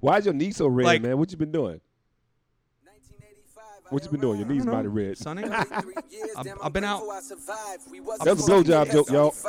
[0.00, 1.18] Why is your knee so red, Like- man?
[1.18, 1.80] What you been doing?
[3.90, 4.38] What you been doing?
[4.38, 5.18] Your knees mighty red.
[5.18, 5.42] Sonny.
[5.50, 5.66] I've,
[6.62, 9.30] I've been out- That was a blowjob joke, y'all.
[9.30, 9.44] Jokes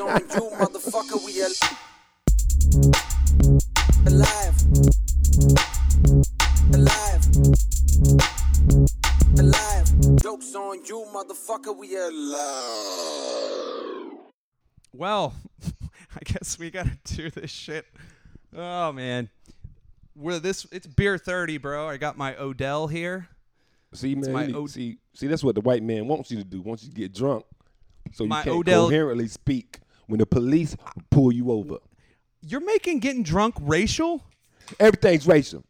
[0.00, 1.24] on you, motherfucker.
[1.24, 1.42] We
[4.08, 4.56] alive.
[6.74, 7.24] Alive.
[9.38, 9.88] Alive.
[10.20, 11.76] Jokes on you, motherfucker.
[11.76, 13.22] We alive.
[14.92, 15.34] Well,
[16.16, 17.86] I guess we gotta do this shit.
[18.54, 19.30] Oh man,
[20.14, 20.66] we're this.
[20.72, 21.88] It's beer thirty, bro.
[21.88, 23.28] I got my Odell here.
[23.94, 26.38] See, man, my you need- Od- see, see, that's what the white man wants you
[26.38, 26.60] to do.
[26.62, 27.44] Wants you to get drunk,
[28.12, 30.76] so you My can't Odell- coherently speak when the police
[31.10, 31.76] pull you over.
[32.42, 34.22] You're making getting drunk racial?
[34.80, 35.64] Everything's racial.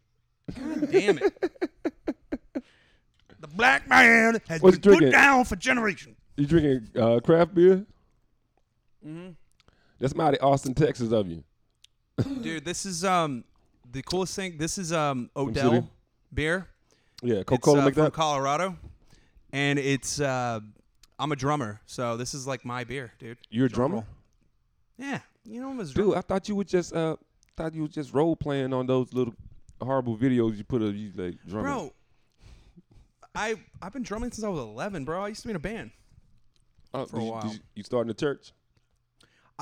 [0.56, 1.52] Damn it!
[3.40, 5.08] the black man has What's been drinking?
[5.08, 6.16] put down for generations.
[6.36, 7.84] You drinking uh, craft beer?
[9.06, 9.30] Mm-hmm.
[9.98, 11.44] That's mighty Austin, Texas of you.
[12.42, 13.44] Dude, this is um
[13.90, 14.58] the coolest thing.
[14.58, 15.88] This is um Odell
[16.32, 16.68] beer.
[17.22, 18.12] Yeah, Coca-Cola uh, make from that.
[18.12, 18.76] Colorado,
[19.52, 20.60] and it's uh
[21.18, 23.38] I'm a drummer, so this is like my beer, dude.
[23.50, 24.04] You're a drummer.
[24.98, 26.10] Yeah, you know I'm a drummer.
[26.10, 26.18] dude.
[26.18, 27.16] I thought you were just uh,
[27.56, 29.34] thought you was just role playing on those little
[29.80, 31.62] horrible videos you put of you like drumming.
[31.72, 31.92] Bro,
[33.34, 35.22] I I've been drumming since I was 11, bro.
[35.22, 35.90] I used to be in a band.
[36.94, 37.46] Oh, for a did you- while.
[37.52, 38.52] you, you starting the church?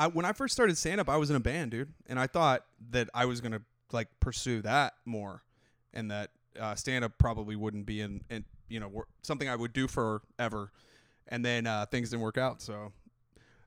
[0.00, 2.26] I when I first started stand up, I was in a band, dude, and I
[2.26, 3.60] thought that I was gonna
[3.92, 5.42] like pursue that more,
[5.92, 9.74] and that uh, stand up probably wouldn't be in, in you know something I would
[9.74, 10.72] do forever,
[11.28, 12.62] and then uh, things didn't work out.
[12.62, 12.92] So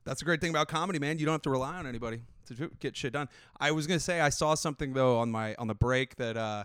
[0.02, 1.20] that's a great thing about comedy, man.
[1.20, 3.28] You don't have to rely on anybody to get shit done.
[3.60, 6.64] I was gonna say I saw something though on my on the break that uh,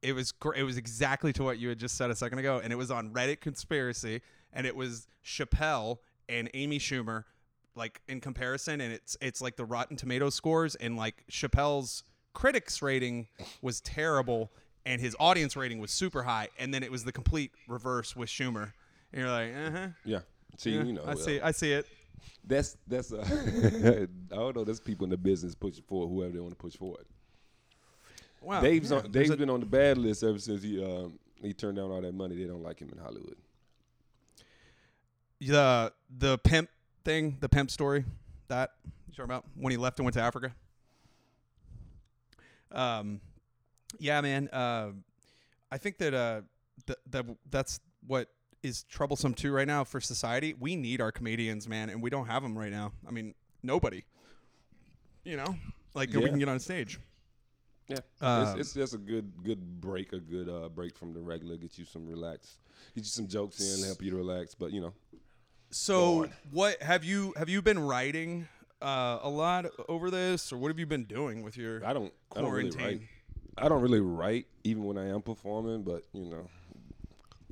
[0.00, 2.62] it was gr- it was exactly to what you had just said a second ago,
[2.64, 4.22] and it was on Reddit conspiracy,
[4.54, 5.98] and it was Chappelle
[6.30, 7.24] and Amy Schumer,
[7.74, 12.82] like in comparison, and it's it's like the Rotten Tomato scores, and like Chappelle's critics
[12.82, 13.28] rating
[13.60, 14.52] was terrible,
[14.84, 18.28] and his audience rating was super high, and then it was the complete reverse with
[18.28, 18.72] Schumer,
[19.12, 20.20] and you're like, uh huh, Yeah.
[20.58, 21.86] See, yeah, you know, I uh, see, I see it.
[22.44, 23.24] that's that's uh,
[24.32, 24.64] I don't know.
[24.64, 27.06] There's people in the business pushing forward whoever they want to push forward.
[28.42, 31.18] Wow, Dave's yeah, on, Dave's a- been on the bad list ever since he um,
[31.40, 32.36] he turned down all that money.
[32.36, 33.36] They don't like him in Hollywood.
[35.40, 36.68] the the pimp
[37.04, 38.04] thing, the pimp story,
[38.48, 40.52] that you talking about when he left and went to Africa.
[42.70, 43.20] Um,
[43.98, 44.48] yeah, man.
[44.48, 44.90] Uh,
[45.70, 46.40] I think that uh,
[46.86, 48.28] th- that that's what
[48.62, 50.54] is troublesome too right now for society.
[50.58, 52.92] We need our comedians, man, and we don't have them right now.
[53.06, 54.04] I mean, nobody.
[55.24, 55.56] You know,
[55.94, 56.20] like Yeah.
[56.28, 56.98] can get on stage.
[57.88, 61.20] Yeah, Um, it's, it's just a good good break, a good uh, break from the
[61.20, 61.56] regular.
[61.56, 62.58] Get you some relax,
[62.94, 64.54] get you some jokes in, help you to relax.
[64.54, 64.92] But you know,
[65.72, 68.46] So, what have you have you been writing
[68.82, 72.12] uh, a lot over this, or what have you been doing with your I don't
[72.36, 72.78] I don't really write.
[72.78, 73.08] quarantine?
[73.58, 75.82] I don't really write even when I am performing.
[75.82, 76.46] But you know,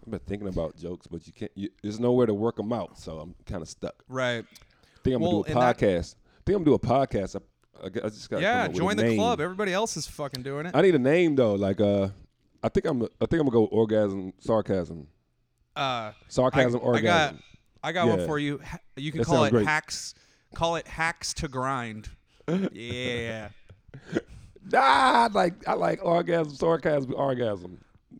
[0.05, 1.53] I've been thinking about jokes, but you can't.
[1.55, 3.95] You, there's nowhere to work them out, so I'm kind of stuck.
[4.09, 4.45] Right.
[4.45, 6.15] I think I'm Well, gonna do a podcast.
[6.15, 7.37] that- think I'm gonna do a podcast.
[7.37, 9.41] I, I, I just got Yeah, join the club.
[9.41, 10.75] Everybody else is fucking doing it.
[10.77, 11.55] I need a name though.
[11.55, 12.09] Like uh,
[12.63, 13.03] I think I'm.
[13.03, 15.07] I think I'm gonna go orgasm, sarcasm,
[15.75, 17.05] Uh, sarcasm, I, I orgasm.
[17.05, 17.35] got,
[17.83, 18.61] I got one for you.
[18.97, 19.67] You can That call it great.
[19.67, 20.15] hacks.
[20.55, 22.09] Call it hacks to grind.
[22.73, 23.49] yeah.
[24.75, 27.79] Ah, I like I like orgasm, sarcasm, orgasm.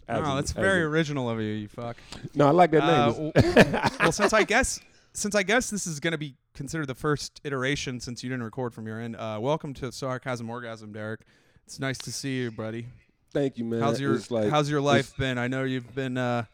[0.09, 1.47] As Oh, that's very in- original of you.
[1.53, 1.97] You fuck.
[2.35, 3.33] no, I like that Uh, name.
[3.35, 4.81] w- well, since I guess
[5.13, 8.43] since I guess this is going to be considered the first iteration since you didn't
[8.43, 9.15] record from your end.
[9.17, 11.21] Uh, welcome to sarcasm orgasm, Derek.
[11.67, 12.87] It's nice to see you, buddy.
[13.33, 13.81] Thank you, man.
[13.81, 15.39] How's your like, How's your life been?
[15.39, 16.47] I know you've been uh,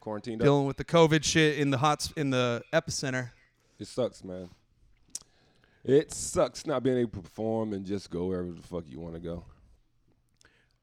[0.00, 0.40] quarantined?
[0.42, 0.46] Up.
[0.46, 3.30] dealing with the COVID shit in the hot in the epicenter.
[3.78, 4.48] It sucks, man.
[5.84, 9.14] It sucks not being able to perform and just go wherever the fuck you want
[9.14, 9.44] to go.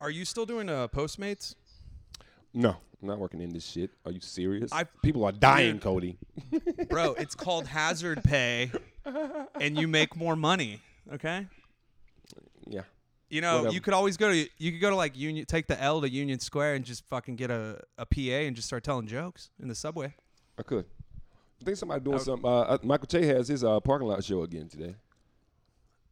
[0.02, 1.56] Are you still doing uh, Postmates?
[2.54, 2.70] No,
[3.02, 3.92] I'm not working in this shit.
[4.06, 4.72] Are you serious?
[4.72, 5.80] I- People are dying.
[5.80, 6.18] Cody.
[6.90, 8.72] Bro, it's called hazard pay,
[9.60, 10.82] and you make more money.
[11.14, 11.48] Okay.
[13.30, 13.36] Yeah.
[13.36, 13.74] You know, Whatever.
[13.74, 16.10] you could always go to you could go to like Union, take the L to
[16.10, 19.68] Union Square and just fucking get a, a PA and just start telling jokes in
[19.68, 20.14] the subway.
[20.58, 20.86] I could.
[21.62, 22.46] I think somebody doing something.
[22.50, 24.96] Uh, uh, Michael Che has his uh, parking lot show again today.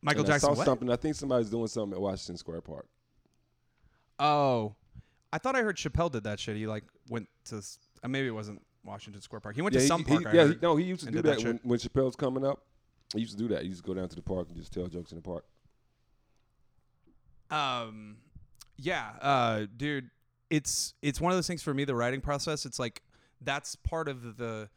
[0.01, 0.49] Michael And Jackson.
[0.49, 0.65] I saw what?
[0.65, 0.89] something.
[0.89, 2.87] I think somebody's doing something at Washington Square Park.
[4.19, 4.75] Oh,
[5.31, 6.55] I thought I heard Chappelle did that shit.
[6.55, 7.61] He like went to
[8.03, 9.55] uh, maybe it wasn't Washington Square Park.
[9.55, 10.27] He went to he- some he, park.
[10.27, 12.61] I yeah, he, no, he used to do that that, when, when Chappelle's coming up.
[13.13, 13.61] He used to do that.
[13.61, 15.45] He used to go down to the park and just tell jokes in the park.
[17.53, 18.17] Um,
[18.77, 20.09] yeah, uh, dude,
[20.49, 21.85] it's it's one of those things for me.
[21.85, 23.01] The writing process, it's like
[23.41, 24.69] that's part of the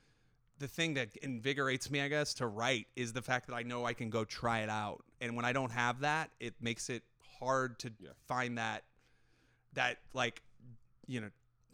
[0.58, 3.84] the thing that invigorates me, I guess, to write is the fact that I know
[3.84, 5.04] I can go try it out.
[5.20, 7.02] And when I don't have that, it makes it
[7.38, 8.10] hard to Yeah.
[8.26, 8.82] find that
[9.74, 10.42] that like
[11.06, 11.28] you know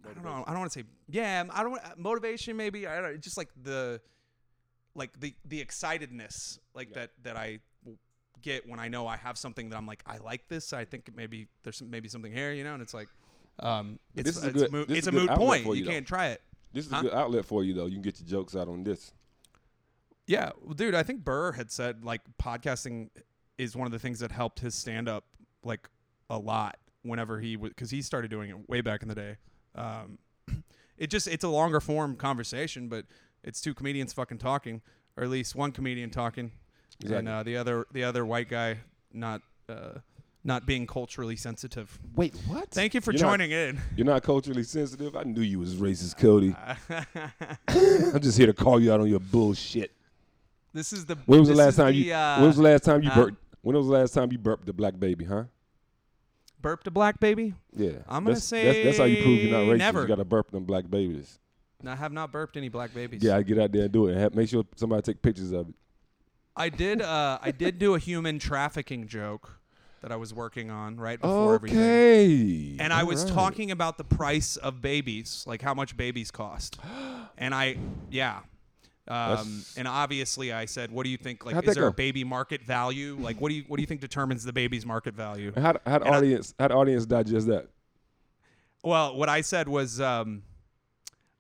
[0.04, 3.20] I don't know I don't want to say yeah I don't motivation maybe I don't
[3.20, 4.00] just like the
[4.96, 6.94] like the the excitedness like Yeah.
[7.02, 7.60] that that I
[8.42, 11.10] get when I know I have something that I'm like I like this I think
[11.16, 13.08] maybe there's some, maybe something here you know and it's like
[13.60, 15.74] um it's this is a it's, good- moot, this it's a a moot point you
[15.74, 16.42] you, can't try it
[16.72, 16.98] This is Huh?
[16.98, 17.86] a good outlet for you though.
[17.86, 19.12] You can get your jokes out on this.
[20.26, 23.10] Yeah, well, dude, I think Burr had said like podcasting
[23.58, 25.24] is one of the things that helped his stand up
[25.64, 25.88] like
[26.30, 29.36] a lot whenever he was because he started doing it way back in the day.
[29.74, 30.18] Um,
[30.96, 33.04] it just it's a longer form conversation, but
[33.42, 34.80] it's two comedians fucking talking,
[35.16, 36.52] or at least one comedian talking,
[37.04, 38.78] and uh, the other the other white guy
[39.12, 39.98] not uh,
[40.44, 41.98] not being culturally sensitive.
[42.14, 42.68] Wait, what?
[42.70, 43.80] Thank you for You're not- joining in.
[43.96, 45.16] You're not culturally sensitive.
[45.16, 46.54] I knew you was racist, Cody.
[47.68, 49.92] I'm just here to call you out on your bullshit.
[50.72, 52.12] this is the When was the last time the, you?
[52.12, 53.24] uh, when was the last time you huh?
[53.24, 53.36] burped?
[53.62, 55.24] When was the last time you burped the black baby?
[55.24, 55.44] Huh?
[56.60, 57.54] burped a black baby?
[57.76, 57.90] Yeah.
[58.08, 59.78] I'm gonna that's, that's, that's how you prove you're not racist.
[59.78, 60.02] never.
[60.02, 61.38] You got to burp them black babies.
[61.84, 63.20] I have not burped any black babies.
[63.22, 64.12] Yeah, I get out there and do it.
[64.12, 65.74] And have, make sure somebody take pictures of it.
[66.56, 67.00] I did.
[67.02, 69.58] Uh, I did do a human trafficking joke
[70.02, 71.78] that I was working on right before everything.
[71.78, 72.76] Okay.
[72.78, 73.34] And I was Alright.
[73.34, 76.78] talking about the price of babies, like how much babies cost.
[77.38, 77.76] And I,
[78.10, 78.40] yeah.
[79.08, 81.44] Um, and obviously, I said, "What do you think?
[81.44, 83.16] Like, How'd is there a baby market value?
[83.18, 85.98] Like, what do you what do you think determines the baby's market value?" How how
[85.98, 87.66] I- audience how audience digest that?
[88.84, 90.42] Well, what I said was, um,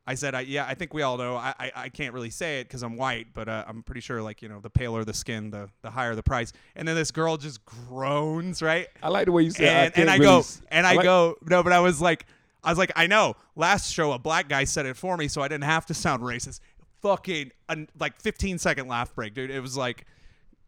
[0.06, 1.36] I said, I, yeah, I think we all know.
[1.36, 4.20] I, I, I can't really say it because I'm white, but uh, I'm pretty sure,
[4.20, 6.52] like, you know, the paler the skin, the the higher the price.
[6.74, 8.88] And then this girl just groans, right?
[9.02, 9.92] I like the way you said.
[9.94, 12.00] and, I and I really go, s- and I like- go, no, but I was
[12.00, 12.26] like,
[12.64, 13.36] I was like, I know.
[13.54, 16.22] Last show, a black guy said it for me, so I didn't have to sound
[16.22, 16.60] racist.
[17.00, 17.50] Fucking
[17.98, 19.50] like 15 second laugh break, dude.
[19.50, 20.06] It was like,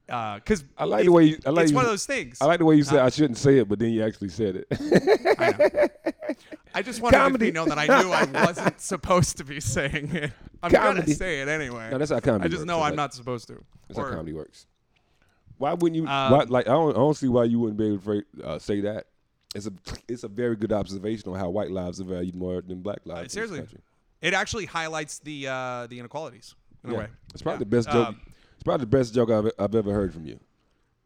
[0.08, 1.38] uh, cause I like the way you.
[1.46, 2.38] I like it's you, one of those things.
[2.40, 2.98] I like the way you said?
[3.00, 4.66] I shouldn't say it, but then you actually said it.
[5.38, 5.88] I.
[6.76, 7.46] I just wanted Comedy.
[7.46, 10.32] to be known that I knew I wasn't supposed to be saying it.
[10.62, 11.88] I'm gonna say it anyway.
[11.90, 12.66] no, that's how comedy I just works.
[12.66, 13.64] know That's I'm how- not supposed to.
[13.88, 14.66] That's how comedy works.
[15.58, 16.08] Why wouldn't you?
[16.08, 18.58] Um, why, like I don't, I don't see why you wouldn't be able to uh,
[18.58, 19.06] say that.
[19.54, 19.72] It's a
[20.08, 23.28] it's a very good observation on how white lives are valued more than black lives.
[23.32, 23.58] Uh, seriously.
[23.58, 23.78] country.
[24.20, 26.96] It actually highlights the uh, the inequalities in Yeah.
[26.96, 27.06] a way.
[27.32, 27.58] It's probably Yeah.
[27.60, 28.08] the best joke.
[28.08, 28.20] Um,
[28.64, 30.40] probably the best joke I've, I've ever heard from you.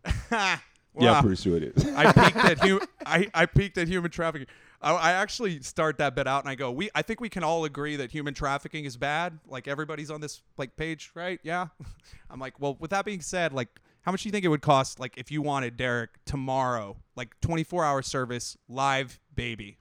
[1.00, 1.87] Yeah, I'm pretty sure it is.
[1.94, 4.49] I peaked at hu- I, I peaked at human trafficking.
[4.81, 7.44] I, I actually start that bit out and I go, we I think we can
[7.44, 9.38] all agree that human trafficking is bad.
[9.46, 11.40] Like everybody's on this like page, right?
[11.43, 11.69] Yeah.
[12.31, 13.69] I'm like, well, with that being said, like
[14.02, 17.38] how much do you think it would cost like if you wanted Derek tomorrow, like
[17.40, 19.78] 24 hour service, live baby?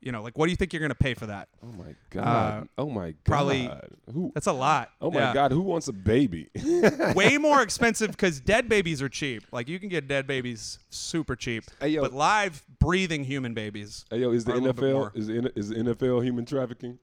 [0.00, 1.48] You know, like what do you think you're gonna pay for that?
[1.62, 2.62] oh my god.
[2.62, 3.24] Uh, oh my god.
[3.24, 3.70] probably-
[4.14, 4.30] Who?
[4.32, 4.90] That's a lot.
[5.00, 5.34] Oh my Yeah.
[5.34, 5.50] god.
[5.50, 6.48] Who wants a baby?
[7.16, 9.42] Way more expensive because dead babies are cheap.
[9.50, 11.64] Like you can get dead babies super cheap.
[11.80, 12.02] Hey, yo.
[12.02, 14.04] but live breathing human babies.
[14.10, 15.10] Hey, yo, is the Or a little bit more.
[15.10, 16.98] NFL is the, is the NFL human trafficking?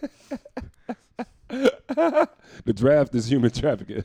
[1.48, 4.04] the draft is human trafficking.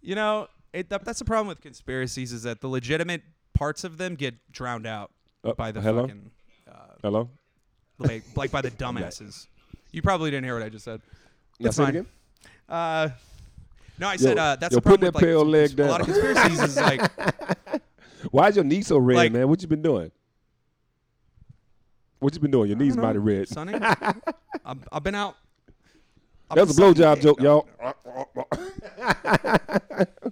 [0.00, 3.22] You know, it, that, that's the problem with conspiracies is that the legitimate
[3.54, 5.10] parts of them get drowned out
[5.44, 6.02] Uh, by the hello?
[6.02, 6.30] fucking uh,
[7.02, 7.28] Hello.
[7.98, 9.46] like, like by the dumbasses.
[9.90, 11.00] You probably didn't hear what I just said.
[11.60, 11.94] Now It's say it fine.
[11.96, 12.06] again.
[12.68, 13.08] Uh,
[13.98, 15.78] no, I said Yo, uh, that's yo, the problem put with that like, pale leg
[15.80, 17.02] a lot of conspiracies is like
[18.30, 19.48] Why is your knee so red, Like- man?
[19.48, 20.10] What you been doing?
[22.20, 22.68] What you been doing?
[22.68, 23.48] Your knees mighty red.
[23.48, 23.74] Sonny.
[23.74, 25.34] I've, I've been out.
[26.48, 27.44] I've That was a been blowjob sucking joke, dick.
[27.44, 27.66] y'all.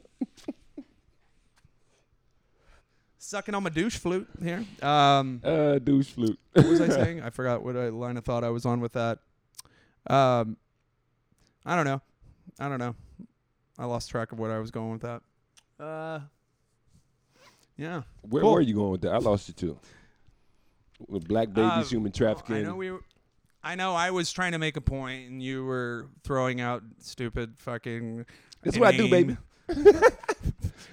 [3.30, 4.64] Sucking on my douche flute here.
[4.82, 6.36] Um, Uh, douche flute.
[6.52, 7.22] what was I saying?
[7.22, 9.20] I forgot what I, line of thought I was on with that.
[10.08, 10.56] Um,
[11.64, 12.02] I don't know.
[12.58, 12.96] I don't know.
[13.78, 15.22] I lost track of what I was going with that.
[15.78, 16.18] Uh,
[17.76, 18.02] yeah.
[18.22, 18.52] Where Cool.
[18.54, 19.12] were you going with that?
[19.12, 19.78] I lost you too.
[21.06, 22.56] With black babies, Uh, human trafficking.
[22.56, 22.90] I know we.
[22.90, 23.04] Were,
[23.62, 27.54] I know I was trying to make a point, and you were throwing out stupid
[27.58, 28.26] fucking.
[28.64, 29.36] That's what I do, baby.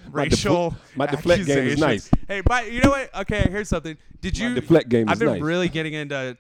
[0.05, 0.75] inane My defle- racial.
[0.95, 2.09] my deflect game is nice.
[2.27, 3.13] Hey, but you know what?
[3.21, 3.97] Okay, here's something.
[4.21, 4.55] Did My you?
[4.55, 5.41] deflect game is I've been nice.
[5.41, 6.37] really getting into.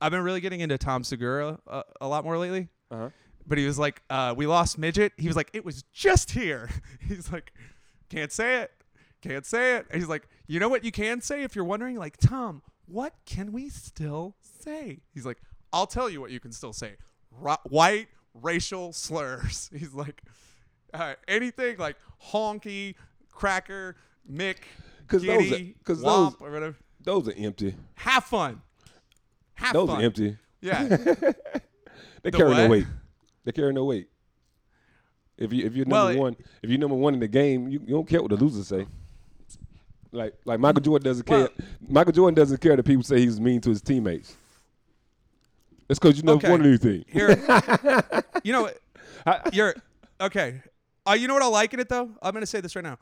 [0.00, 2.68] I've been really getting into Tom Segura a, a lot more lately.
[2.90, 3.08] Uh-huh.
[3.46, 6.68] But he was like, uh, "We lost midget." He was like, "It was just here."
[7.00, 7.52] He's like,
[8.10, 8.72] "Can't say it,
[9.22, 11.96] can't say it." And he's like, "You know what you can say if you're wondering,
[11.96, 15.38] like Tom, what can we still say?" He's like,
[15.72, 16.96] "I'll tell you what you can still say:
[17.30, 20.22] Ra- white racial slurs." He's like,
[21.28, 21.96] anything like
[22.32, 22.94] honky,
[23.30, 23.96] cracker,
[24.30, 24.56] Mick,
[25.08, 26.76] 'Cause those are- giddy, 'cause womp, those- or whatever.
[27.00, 27.74] Those are empty.
[27.94, 28.60] Have fun.
[29.54, 30.00] Have Those fun.
[30.00, 30.36] are empty.
[30.60, 30.82] Yeah.
[32.22, 32.70] They The carry no what?
[32.70, 32.86] weight.
[33.44, 34.08] They carry no weight.
[35.38, 37.68] If you if you're Well, number it- one, if you're number one in the game,
[37.68, 38.84] you, you don't care what the losers say.
[40.10, 41.38] like like Michael Jordan doesn't care.
[41.38, 41.48] Well-
[41.88, 44.34] Michael Jordan doesn't care that people say he's mean to his teammates.
[45.88, 46.50] It's because you never Okay.
[46.50, 47.04] won anything.
[47.06, 47.28] Here,
[48.42, 48.68] you know,
[49.52, 49.74] you're
[50.20, 50.62] okay.
[51.06, 52.10] Uh, you know what I like in it though?
[52.22, 52.98] I'm gonna say this right now.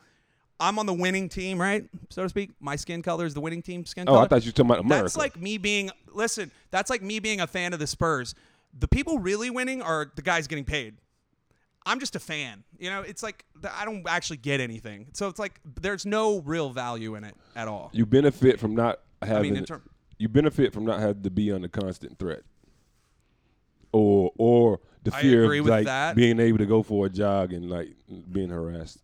[0.60, 2.50] I'm on the winning team, right, so to speak.
[2.60, 4.20] My skin color is the winning team skin color.
[4.20, 4.22] Oh.
[4.22, 5.04] I thought you were talking about America.
[5.04, 6.50] That's like me being listen.
[6.70, 8.34] That's like me being a fan of the Spurs.
[8.78, 10.94] The people really winning are the guys getting paid.
[11.86, 12.64] I'm just a fan.
[12.78, 13.44] You know, it's like
[13.76, 15.08] I don't actually get anything.
[15.12, 17.90] So it's like there's no real value in it at all.
[17.92, 19.54] you benefit from not having.
[19.56, 19.82] I in term-
[20.18, 22.42] you benefit from not having to be under constant threat,
[23.92, 26.16] or or the I fear agree of with like that.
[26.16, 27.88] being able to go for a jog and like
[28.32, 28.98] being harassed.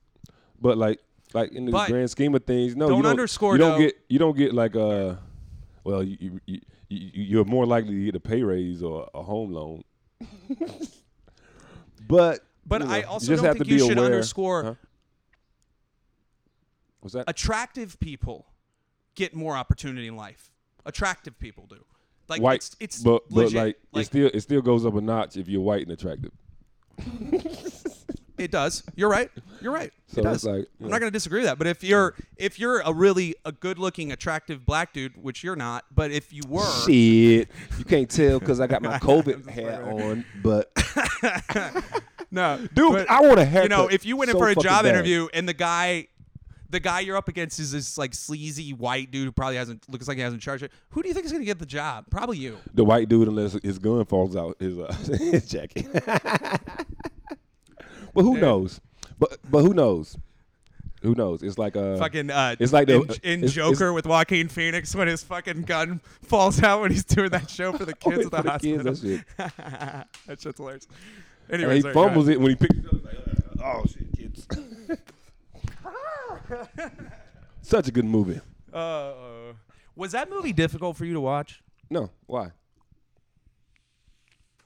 [0.61, 0.99] But like
[1.33, 3.73] like in the But grand scheme of things, no, don't you don't underscore, You don't
[3.79, 5.15] though- get you don't get like uh
[5.85, 9.53] well you, you, you you're more likely to get a pay raise or a home
[9.53, 9.85] loan.
[12.09, 14.75] but But you know, I also don't think you should aware- underscore Huh?
[17.01, 17.25] What's that?
[17.29, 18.47] attractive people
[19.15, 20.51] get more opportunity in life.
[20.85, 21.85] Attractive people do.
[22.31, 23.77] Like white, it's it's but but legit.
[23.93, 26.33] like, it still it still goes up a notch if you're white and attractive.
[28.41, 28.83] It does.
[28.97, 29.31] You're right.
[29.61, 29.93] You're right.
[30.11, 30.45] So it does.
[30.45, 31.57] like, I'm not going to disagree with that.
[31.57, 35.85] But if you're if you're a really a good-looking, attractive black dude, which you're not,
[35.95, 40.25] but if you were, Shit, you can't tell because I got my COVID hat on,
[40.43, 40.73] but
[42.33, 43.71] no, dude, but, I want a haircut.
[43.71, 44.97] you know, if you went in so for a job bad.
[44.97, 46.09] interview and the guy,
[46.71, 50.07] the guy you're up against is this like sleazy white dude who probably hasn't looks
[50.09, 50.73] like he hasn't charged it.
[50.91, 52.05] Who do you think is going to get the job?
[52.11, 52.59] Probably you.
[52.75, 55.87] the white dude, unless his gun falls out his uh, his jacket.
[58.15, 58.41] but who Dude.
[58.43, 58.81] knows?
[59.19, 60.17] But but who knows?
[61.03, 61.43] Who knows?
[61.43, 64.95] It's like uh, fucking uh, it's like the- in, in it's- Joker with Joaquin Phoenix
[64.95, 68.31] when his fucking gun falls out when he's doing that show for the kids at
[68.31, 68.85] the for the hospital.
[68.85, 70.07] kids, that shit.
[70.27, 70.87] that shit's hilarious.
[71.49, 73.03] and Anyway, he fumbles it when he picks it up.
[73.05, 73.17] Like,
[73.65, 74.07] oh shit!
[77.63, 78.41] Such a good movie.
[78.73, 79.13] Uh,
[79.97, 81.63] was that movie difficult for you to watch?
[81.91, 82.53] No, why?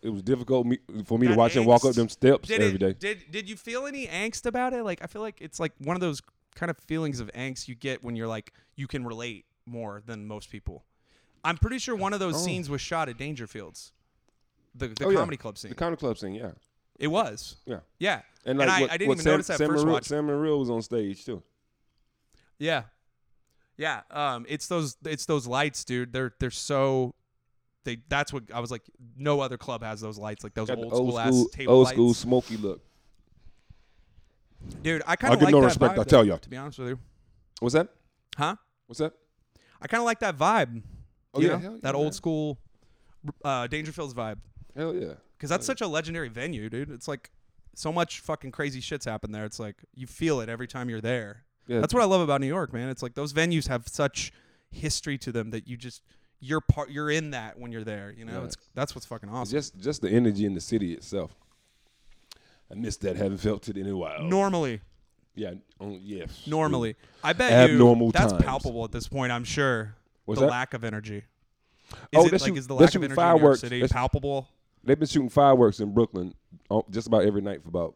[0.02, 2.74] It was difficult me, for me to watch him walk up them steps Did every
[2.74, 2.92] it, day.
[2.92, 4.84] Did Did you feel any angst about it?
[4.84, 6.20] Like I feel like it's like one of those
[6.54, 10.26] kind of feelings of angst you get when you're like you can relate more than
[10.26, 10.84] most people.
[11.42, 12.38] I'm pretty sure one of those Oh.
[12.38, 13.92] scenes was shot at Dangerfields,
[14.74, 15.18] the the Oh, yeah.
[15.18, 15.70] comedy club scene.
[15.70, 16.50] The comedy club scene, yeah,
[16.98, 17.80] it was, yeah.
[17.98, 18.20] yeah.
[18.44, 20.04] And And like I- what, I didn't even Sam, notice that Sam first Morril- watch.
[20.04, 21.42] Sam Morril was on stage too.
[22.58, 22.84] Yeah.
[23.76, 24.02] Yeah.
[24.10, 26.12] Um it's those it's those lights, dude.
[26.12, 27.14] They're they're so
[27.84, 28.82] they that's what I was like
[29.16, 31.72] no other club has those lights like those old, the school, old ass school, table
[31.74, 31.94] old lights.
[31.94, 32.80] school smoky look.
[34.82, 36.38] Dude, I kind of like no that respect, vibe, I tell ya.
[36.38, 36.98] To be honest with you.
[37.60, 37.88] What's that?
[38.36, 38.56] Huh?
[38.86, 39.12] What's that?
[39.80, 40.82] I kind of like that vibe.
[41.34, 42.58] Oh, you yeah, yeah, that old school
[43.44, 44.38] uh Dangerfields vibe
[44.76, 45.14] Hell yeah.
[45.38, 46.90] cuz that's such a legendary venue, dude.
[46.90, 47.30] It's like
[47.74, 49.44] so much fucking crazy shit's happened there.
[49.44, 51.44] It's like you feel it every time you're there.
[51.66, 52.88] Yeah, That's what I love about New York, man.
[52.88, 54.32] It's like those venues have such
[54.70, 56.02] history to them that you just
[56.40, 58.40] you're part you're in that when you're there, you know?
[58.40, 58.44] Yeah.
[58.44, 59.56] It's that's what's fucking awesome.
[59.56, 61.34] just just the energy in the city itself.
[62.70, 63.16] I miss that.
[63.16, 64.22] Haven't felt it in a while.
[64.22, 64.80] Normally,
[65.34, 65.54] Yeah.
[65.80, 66.42] Oh, yes.
[66.46, 66.96] normally.
[67.22, 68.44] I bet Abnormal you that's times.
[68.44, 69.94] palpable at this point, I'm sure.
[70.24, 70.50] What's the that?
[70.52, 71.22] lack of energy.
[71.92, 73.38] Oh, is Oh, it like shoot- is the lack of shooting energy in New York
[73.38, 73.60] fireworks.
[73.60, 74.48] City palpable?
[74.82, 76.34] They've been shooting fireworks in Brooklyn
[76.70, 77.94] oh, just about every night for about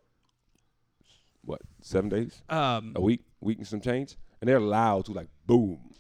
[1.49, 5.29] what seven days, Um a week, week and some change, and they're loud to like
[5.47, 5.95] boom.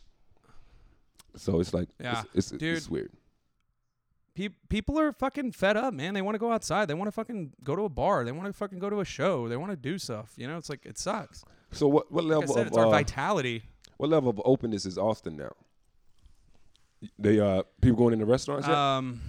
[1.36, 2.22] So it's like Yeah.
[2.34, 2.76] it's, it's, Dude.
[2.76, 3.12] it's weird.
[4.34, 6.14] pe- people are fucking fed up, man.
[6.14, 6.86] They want to go outside.
[6.88, 8.24] They want to fucking go to a bar.
[8.24, 9.48] They want to fucking go to a show.
[9.48, 10.32] They want to do stuff.
[10.36, 11.44] You know, it's like it sucks.
[11.72, 13.62] So what what Like level said, of it's our uh, vitality.
[13.98, 15.52] what level of openness is Austin now?
[17.18, 18.76] They uh people going into restaurants yet?
[18.76, 19.20] Um,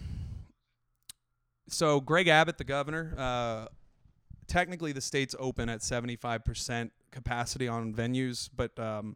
[1.67, 3.67] so Greg Abbott, the governor, uh,
[4.49, 9.15] technically the state's open at 75% capacity on venues, but um,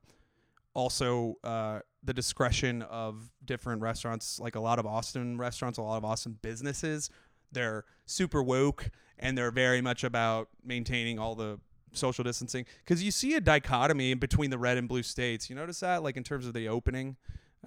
[0.73, 5.97] also uh, the discretion of different restaurants, like a lot of Austin restaurants, a lot
[5.97, 7.09] of Austin businesses,
[7.51, 11.59] they're super woke and they're very much about maintaining all the
[11.93, 15.49] social distancing because you see a dichotomy between the red and blue states.
[15.49, 17.15] You notice that, like in terms of the opening,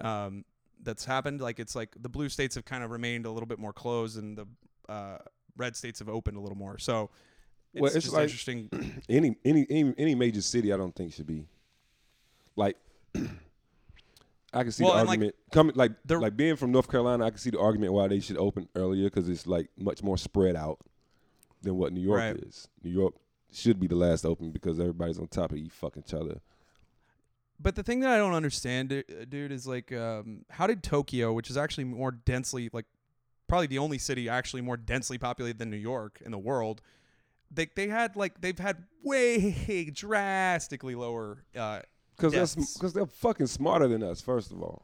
[0.01, 0.43] um,
[0.83, 1.41] that's happened.
[1.41, 4.17] Like it's like the blue states have kind of remained a little bit more closed,
[4.17, 4.47] and the
[4.91, 5.17] uh,
[5.55, 6.77] red states have opened a little more.
[6.77, 7.09] So
[7.73, 8.69] it's, Well, it's just like- interesting.
[9.09, 11.45] any any any any major city, I don't think should be
[12.55, 12.77] like.
[14.53, 17.25] I can see Well, the and, like, argument coming like like being from North Carolina.
[17.25, 20.17] I can see the argument why they should open earlier because it's like much more
[20.17, 20.79] spread out
[21.61, 22.35] than what New York Right.
[22.37, 22.67] is.
[22.81, 23.13] New York
[23.51, 26.39] should be the last to open because everybody's on top of each fucking each other.
[27.59, 31.33] But the thing that I don't understand, uh, dude, is like, um, how did Tokyo,
[31.33, 32.85] which is actually more densely, like,
[33.47, 36.81] probably the only city actually more densely populated than New York in the world,
[37.51, 41.81] they they had like they've had way drastically lower uh,
[42.15, 44.21] Because they're fucking smarter than us.
[44.21, 44.83] First of all,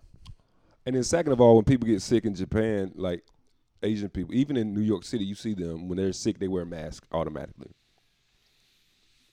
[0.86, 3.24] and then second of all, when people get sick in Japan, like
[3.82, 6.66] Asian people, even in New York City, you see them when they're sick, they wear
[6.66, 7.72] masks automatically.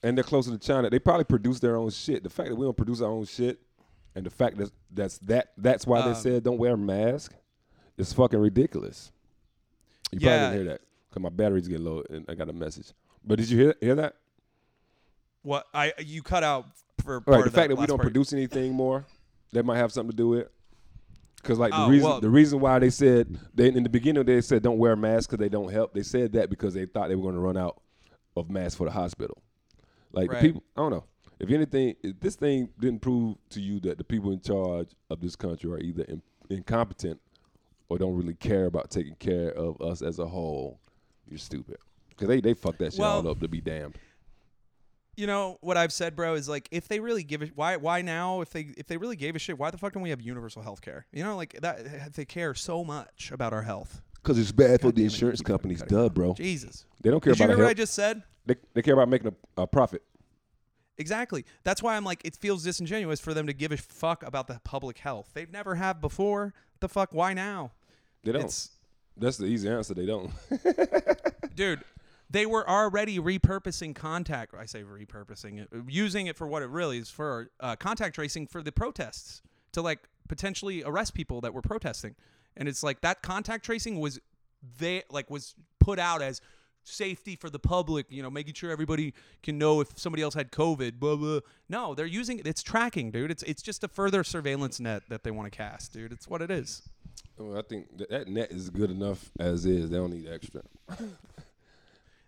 [0.03, 0.89] And they're closer to China.
[0.89, 2.23] They probably produce their own shit.
[2.23, 3.59] The fact that we don't produce our own shit,
[4.15, 7.33] and the fact that that's that that's why they Um, said don't wear a mask,
[7.97, 9.11] is fucking ridiculous.
[10.11, 10.27] You Yeah.
[10.27, 12.93] probably didn't hear that because my battery's getting low, and I got a message.
[13.25, 14.15] But did you hear hear that?
[15.43, 16.65] What I you cut out
[17.03, 18.05] for part Right, the fact that we don't part.
[18.07, 19.05] produce anything more,
[19.53, 20.47] that might have something to do with.
[21.37, 24.23] Because like the Oh, reason well- the reason why they said they in the beginning
[24.25, 25.93] they said don't wear masks because they don't help.
[25.93, 27.81] They said that because they thought they were going to run out
[28.37, 29.41] of masks for the hospital.
[30.11, 30.41] Like Right.
[30.41, 31.03] the people, I don't know.
[31.39, 35.21] If anything, if this thing didn't prove to you that the people in charge of
[35.21, 37.19] this country are either in, incompetent
[37.89, 40.79] or don't really care about taking care of us as a whole,
[41.27, 41.77] you're stupid.
[42.11, 43.97] Because they they fucked that shit Well- all up to be damned.
[45.17, 48.01] You know what I've said, bro, is like if they really give a why why
[48.01, 50.21] now if they if they really gave a shit, why the fuck don't we have
[50.21, 51.05] universal health care?
[51.11, 54.01] You know, like that they care so much about our health.
[54.15, 56.33] Because it's bad for the insurance companies, duh, bro.
[56.33, 56.85] Jesus.
[57.01, 58.23] They don't care Did you about hear what I just said?
[58.45, 60.03] They, they care about making a, a profit.
[60.97, 61.45] Exactly.
[61.63, 64.59] That's why I'm like, it feels disingenuous for them to give a fuck about the
[64.63, 65.31] public health.
[65.33, 66.53] They've never have before.
[66.79, 67.13] The fuck?
[67.13, 67.71] Why now?
[68.23, 68.43] They don't.
[68.45, 68.69] It's
[69.17, 69.95] That's the easy answer.
[69.95, 70.31] They don't.
[71.55, 71.83] dude.
[72.31, 74.53] They were already repurposing contact.
[74.57, 78.47] I say repurposing it, using it for what it really is for uh, contact tracing
[78.47, 79.41] for the protests
[79.73, 82.15] to like potentially arrest people that were protesting.
[82.55, 84.19] And it's like that contact tracing was
[84.77, 86.39] they like was put out as
[86.83, 88.05] safety for the public.
[88.09, 90.99] You know, making sure everybody can know if somebody else had COVID.
[90.99, 91.39] Blah blah.
[91.67, 92.47] No, they're using it.
[92.47, 93.31] It's tracking, dude.
[93.31, 96.13] It's it's just a further surveillance net that they want to cast, dude.
[96.13, 96.83] It's what it is.
[97.37, 99.89] Well, I think that, that net is good enough as is.
[99.89, 100.61] They don't need extra.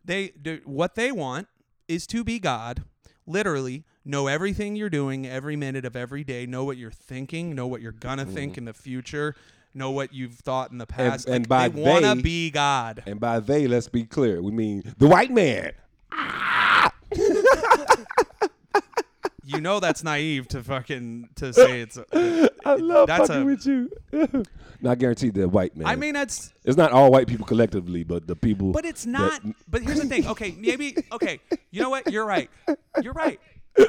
[0.05, 1.47] They do, what they want
[1.87, 2.83] is to be God,
[3.25, 7.67] literally know everything you're doing every minute of every day, know what you're thinking, know
[7.67, 8.59] what you're gonna think mm-hmm.
[8.59, 9.35] in the future,
[9.73, 11.27] know what you've thought in the past.
[11.27, 13.03] and Like, by they wanna be God.
[13.05, 14.41] And by they, let's be clear.
[14.41, 15.71] We mean the white man.
[19.45, 21.97] You know that's naive to fucking to say it's.
[22.65, 23.91] I love That's fucking a- with you.
[24.81, 25.87] not guaranteed the white man.
[25.87, 28.71] I mean that's it's not all white people collectively, but the people.
[28.71, 29.41] But it's that- not.
[29.67, 30.27] But here's the thing.
[30.27, 30.95] Okay, maybe.
[31.11, 31.39] Okay,
[31.71, 32.11] you know what?
[32.11, 32.49] You're right.
[33.01, 33.39] You're right.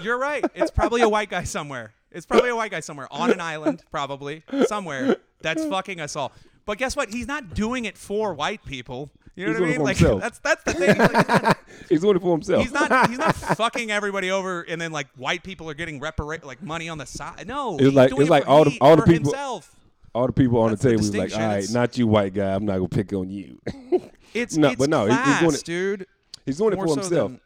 [0.02, 0.44] You're right.
[0.54, 1.92] It's probably a white guy somewhere.
[2.10, 6.32] It's probably a white guy somewhere on an island, probably somewhere that's fucking us all.
[6.64, 7.10] But guess what?
[7.10, 9.10] He's not doing it for white people.
[9.36, 9.80] You know He's what I mean?
[9.82, 10.20] Like himself.
[10.20, 10.96] that's that's the thing.
[10.96, 12.62] Like, he's, doing it for himself.
[12.62, 16.44] he's not he's not fucking everybody over, and then like white people are getting repara-
[16.44, 17.46] like money on the side.
[17.48, 19.74] No, It's he's like- doing it's it like for all the- all the people- himself.
[20.14, 22.32] all the people on That's the the table was like, all right, not you, white
[22.32, 22.54] guy.
[22.54, 23.60] I'm not gonna pick on you.
[24.34, 26.06] It's No, it's but no, he- he's class, doing it- dude.
[26.46, 27.30] He's doing it More for so himself.
[27.32, 27.40] than-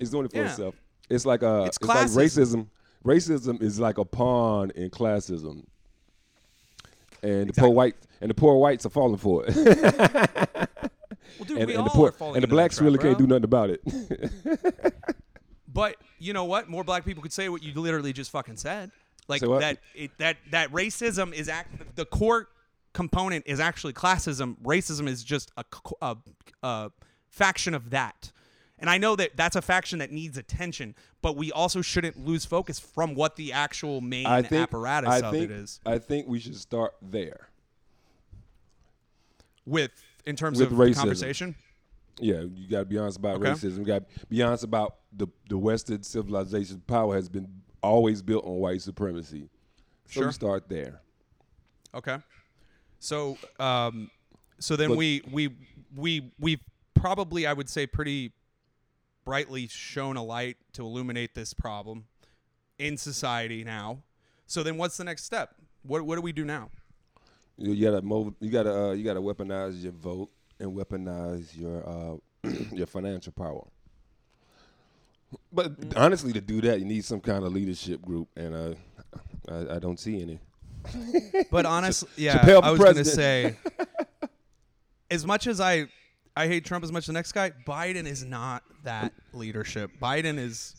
[0.00, 0.44] He's doing it for Yeah.
[0.48, 0.74] himself.
[1.10, 2.66] It's like uh, It's it's, like racism.
[3.04, 5.64] Racism is like a pawn in classism,
[7.22, 10.68] and the poor white and the poor whites are falling for it.
[11.38, 12.98] Well, dude, and, we and all the poor are falling and the blacks trap, really
[12.98, 13.10] bro.
[13.10, 13.82] can't do nothing about it.
[15.78, 16.68] But you know what?
[16.68, 18.90] More black people could say what you literally just fucking said.
[19.28, 19.60] Like what?
[19.60, 22.48] that it, that that racism is act the core
[22.94, 24.56] component is actually classism.
[24.62, 25.52] Racism is just
[26.02, 26.90] a
[27.28, 28.32] faction of that.
[28.80, 32.44] And I know that that's a faction that needs attention, but we also shouldn't lose
[32.44, 35.80] focus from what the actual main I think apparatus I of think, it is.
[35.84, 37.50] I think we should start there.
[39.66, 39.92] With
[40.28, 40.94] in terms With of the racism.
[40.96, 41.54] conversation.
[42.20, 43.50] Yeah, you got to be honest about Okay.
[43.50, 43.78] racism.
[43.78, 48.44] You got to be honest about the the Western civilization power has been always built
[48.44, 49.48] on white supremacy.
[50.06, 50.26] So Sure.
[50.26, 51.00] we start there.
[51.94, 52.18] Okay.
[52.98, 54.10] So, um,
[54.58, 55.54] so then But- we we
[55.96, 56.60] we we
[56.94, 58.32] probably I would say pretty
[59.24, 62.06] brightly shown a light to illuminate this problem
[62.78, 64.02] in society now.
[64.46, 65.54] So then, what's the next step?
[65.82, 66.70] What what do we do now?
[67.58, 68.34] You, you gotta move.
[68.40, 73.66] You gotta uh, you gotta weaponize your vote and weaponize your uh, your financial power.
[75.52, 75.92] But Mm.
[75.96, 78.74] honestly, to do that, you need some kind of leadership group, and uh,
[79.50, 80.38] I, I don't see any.
[81.50, 83.56] But honestly, yeah, Chappelle I for was going to say,
[85.10, 85.86] as much as I
[86.36, 89.90] I hate Trump as much as the next guy, Biden is not that leadership.
[90.00, 90.74] Biden is.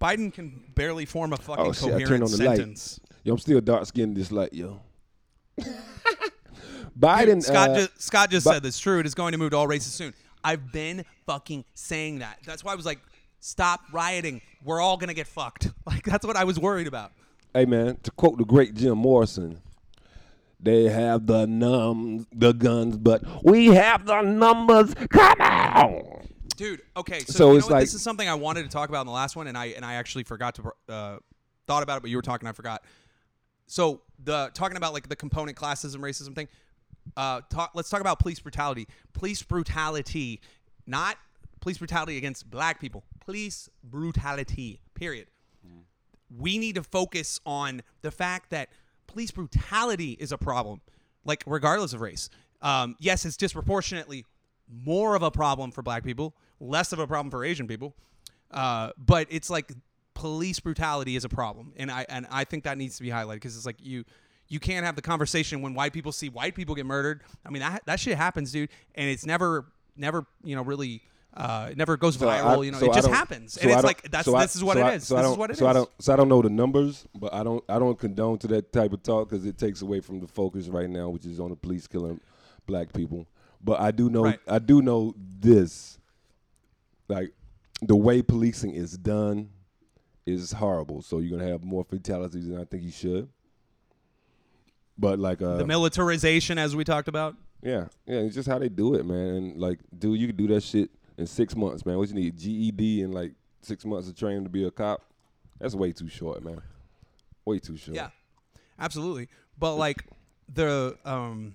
[0.00, 2.56] Biden can barely form a fucking Oh, shit, coherent turned on the light.
[2.58, 3.00] sentence.
[3.24, 4.80] Yo, I'm still dark skinned this light, yo.
[6.98, 7.42] Biden.
[7.42, 8.78] Scott uh, just Scott just but- said this.
[8.78, 10.14] True, it is going to move to all races soon.
[10.44, 12.38] I've been fucking saying that.
[12.44, 13.00] That's why I was like,
[13.40, 14.40] stop rioting.
[14.64, 15.68] We're all gonna get fucked.
[15.86, 17.12] Like that's what I was worried about.
[17.54, 19.60] Hey man, to quote the great Jim Morrison,
[20.60, 24.94] they have the num the guns, but we have the numbers.
[25.10, 26.28] Come on.
[26.56, 27.72] Dude, okay, so, So you know it's what?
[27.72, 29.66] like- this is something I wanted to talk about in the last one, and I
[29.66, 31.18] and I actually forgot to uh,
[31.66, 32.82] thought about it, but you were talking, I forgot.
[33.66, 36.48] So the talking about like the component classism, racism thing.
[37.16, 38.88] Uh, talk, let's talk about police brutality.
[39.12, 40.40] Police brutality,
[40.86, 41.16] not
[41.60, 43.04] police brutality against black people.
[43.20, 44.80] Police brutality.
[44.94, 45.26] Period.
[46.36, 48.68] We need to focus on the fact that
[49.06, 50.80] police brutality is a problem,
[51.24, 52.30] like regardless of race.
[52.62, 54.24] Um, yes, it's disproportionately
[54.68, 57.94] more of a problem for black people, less of a problem for Asian people.
[58.50, 59.72] Uh, but it's like
[60.14, 63.34] police brutality is a problem, and I and I think that needs to be highlighted
[63.34, 64.04] because it's like you
[64.48, 67.22] you can't have the conversation when white people see white people get murdered.
[67.44, 71.02] I mean that that shit happens, dude, and it's never never you know really.
[71.34, 72.78] Uh, it never goes So I- viral, you know.
[72.78, 75.16] so it just happens, so and it's like that's this is what it I- So
[75.16, 75.58] this is what it is.
[75.58, 75.90] so I don't.
[75.98, 77.62] So I don't know the numbers, but I don't.
[77.68, 80.68] I don't condone to that type of talk because it takes away from the focus
[80.68, 82.20] right now, which is on the police killing
[82.66, 83.26] black people.
[83.62, 84.22] But I do know.
[84.24, 84.40] Right.
[84.48, 85.98] I do know this.
[87.08, 87.32] Like
[87.82, 89.50] the way policing is done
[90.24, 91.02] is horrible.
[91.02, 93.28] So you're gonna have more fatalities than I think you should.
[94.98, 97.34] But like uh, the militarization, as we talked about.
[97.62, 99.28] yeah, yeah, it's just how they do it, man.
[99.28, 101.98] And like, dude, you can do that shit in six months, man.
[101.98, 103.32] What you need, GED and like
[103.62, 105.02] six months of training to be a cop?
[105.58, 106.60] That's way too short, man.
[107.44, 107.94] Way too short.
[107.96, 108.08] Yeah,
[108.78, 109.28] absolutely.
[109.58, 110.04] But like
[110.52, 111.54] the um,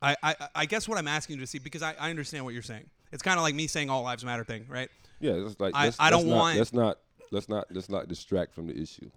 [0.00, 2.54] I I, I guess what I'm asking you to see because I, I understand what
[2.54, 2.88] you're saying.
[3.12, 4.90] It's kind of like me saying all lives matter thing, right?
[5.20, 5.32] yeah.
[5.32, 6.98] It's like I- I don't not, want- Let's not.
[7.30, 7.66] Let's not.
[7.70, 9.10] Let's not distract from the issue.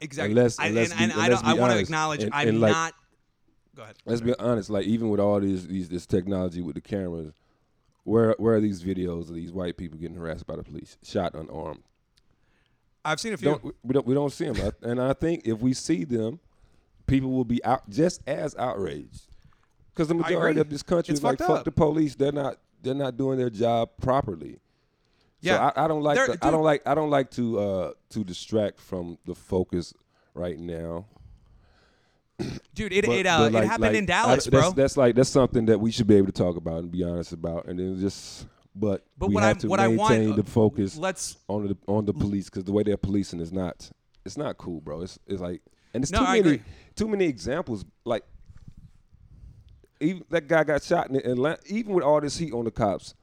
[0.00, 0.34] Exactly.
[0.34, 1.44] let's- I, and be- and I don't.
[1.44, 1.82] I want to honest.
[1.82, 2.94] acknowledge And- I'm and, like- not.
[3.76, 3.96] Go ahead.
[4.04, 4.68] Let's be honest.
[4.70, 7.32] Like even with all these these this technology with the cameras,
[8.04, 11.34] where where are these videos of these white people getting harassed by the police, shot
[11.34, 11.82] unarmed?
[13.04, 13.50] I've seen a few.
[13.50, 16.40] don't we don't we don't see them, and I think if we see them,
[17.06, 19.22] people will be out just as outraged
[19.94, 22.14] because the majority of this country It's is like fuck the police.
[22.14, 24.58] They're not they're not doing their job properly.
[25.42, 25.56] Yeah.
[25.56, 28.24] so I, I don't like to, I don't like I don't like to uh to
[28.24, 29.94] distract from the focus
[30.34, 31.06] right now.
[32.74, 34.70] Dude, it But- it, uh, but it happened like, in Dallas, that's, bro.
[34.72, 37.32] That's like that's something that we should be able to talk about and be honest
[37.32, 40.36] about, and then just but, But we what have I- to what I want, maintain
[40.36, 41.36] the focus Let's.
[41.48, 43.90] on the on the police because the way they're policing is not
[44.24, 45.02] it's not cool, bro.
[45.02, 45.60] It's it's like
[45.92, 46.62] and it's No, too I many agree.
[46.96, 47.84] too many examples.
[48.04, 48.24] Like
[50.00, 51.58] even that guy got shot in Atlanta.
[51.66, 53.14] Even with all this heat on the cops,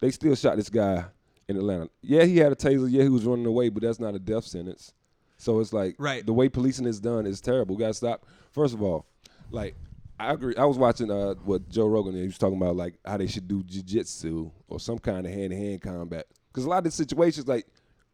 [0.00, 1.04] they still shot this guy
[1.48, 1.88] in Atlanta.
[2.02, 2.90] Yeah, he had a taser.
[2.90, 4.92] Yeah, he was running away, but that's not a death sentence.
[5.36, 6.24] So it's like Right.
[6.24, 7.74] the way policing is done is terrible.
[7.76, 8.26] We gotta stop.
[8.52, 9.06] First of all,
[9.50, 9.74] like
[10.18, 10.54] I agree.
[10.56, 13.48] I was watching uh, what Joe Rogan he was talking about, like how they should
[13.48, 16.26] do jujitsu or some kind of hand to hand combat.
[16.48, 17.66] Because a lot of the situations, like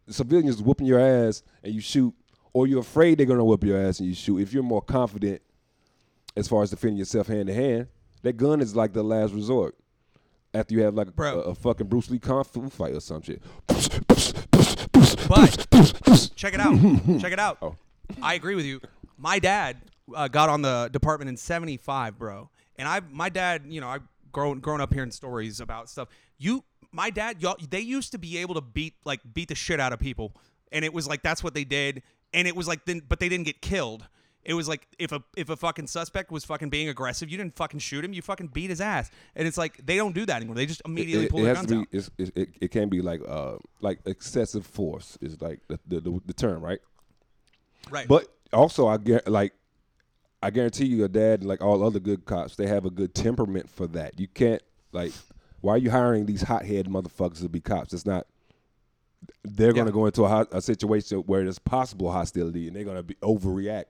[0.08, 2.14] civilians whooping your ass and you shoot,
[2.54, 4.38] or you're afraid they're gonna whoop your ass and you shoot.
[4.38, 5.42] If you're more confident
[6.36, 7.88] as far as defending yourself hand to hand,
[8.22, 9.76] that gun is like the last resort.
[10.52, 13.40] After you have like a, a, fucking Bruce Lee kung fu fight or some shit.
[15.28, 15.66] But
[16.34, 17.20] check it out.
[17.20, 17.58] check it out.
[17.62, 17.76] Oh.
[18.20, 18.80] I agree with you.
[19.16, 19.76] My dad
[20.14, 23.98] uh, got on the department in '75, bro, and I, my dad, you know, I
[24.32, 26.08] grown grown up hearing stories about stuff.
[26.38, 29.78] You, my dad, y'all, they used to be able to beat like beat the shit
[29.78, 30.34] out of people,
[30.72, 33.28] and it was like that's what they did, and it was like then, but they
[33.28, 34.06] didn't get killed.
[34.44, 37.56] It was like if a if a fucking suspect was fucking being aggressive, you didn't
[37.56, 40.36] fucking shoot him, you fucking beat his ass, and it's like they don't do that
[40.36, 40.56] anymore.
[40.56, 41.86] They just immediately it, pull it their has guns to out.
[41.92, 46.00] It's, it, it, it can be like uh like excessive force is like the the,
[46.00, 46.80] the, the term, right?
[47.90, 48.08] Right.
[48.08, 49.52] But also, I get like
[50.42, 53.68] I guarantee you, your dad, like all other good cops, they have a good temperament
[53.68, 54.18] for that.
[54.18, 55.12] You can't like,
[55.60, 57.92] why are you hiring these hothead motherfuckers to be cops?
[57.92, 58.26] It's not.
[59.44, 63.02] They're gonna go into a, hot, a situation where there's possible hostility, and they're gonna
[63.02, 63.84] be overreact,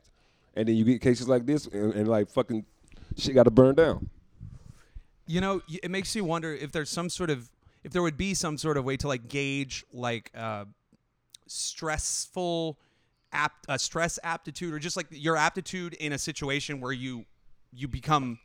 [0.57, 2.65] and then you get cases like this, and, and like fucking
[3.17, 4.09] shit got to burn down.
[5.27, 7.49] you know it makes you wonder if there's some sort of
[7.85, 10.65] if there would be some sort of way to like gauge like uh
[11.47, 12.79] stressful
[13.33, 17.25] apt uh, stress aptitude or just like your aptitude in a situation where you
[17.73, 18.39] you become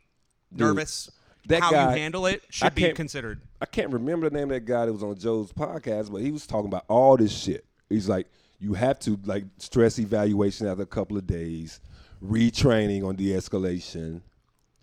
[0.52, 1.10] nervous
[1.46, 4.54] that how guy- you handle it should be considered I can't remember the name of
[4.54, 7.64] that guy that was on Joe's podcast, but he was talking about all this shit.
[7.88, 8.26] He's like,
[8.60, 11.80] you have to like stress evaluation after a couple of days,
[12.24, 14.20] retraining on de-escalation.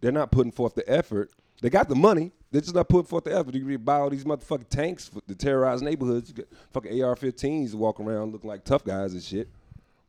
[0.01, 1.31] They're not putting forth the effort.
[1.61, 2.31] They got the money.
[2.51, 3.55] They're just not putting forth the effort.
[3.55, 6.29] You buy all these motherfucking tanks for, to terrorize neighborhoods.
[6.29, 9.47] You get fucking AR-15s to walk around looking like tough guys and shit.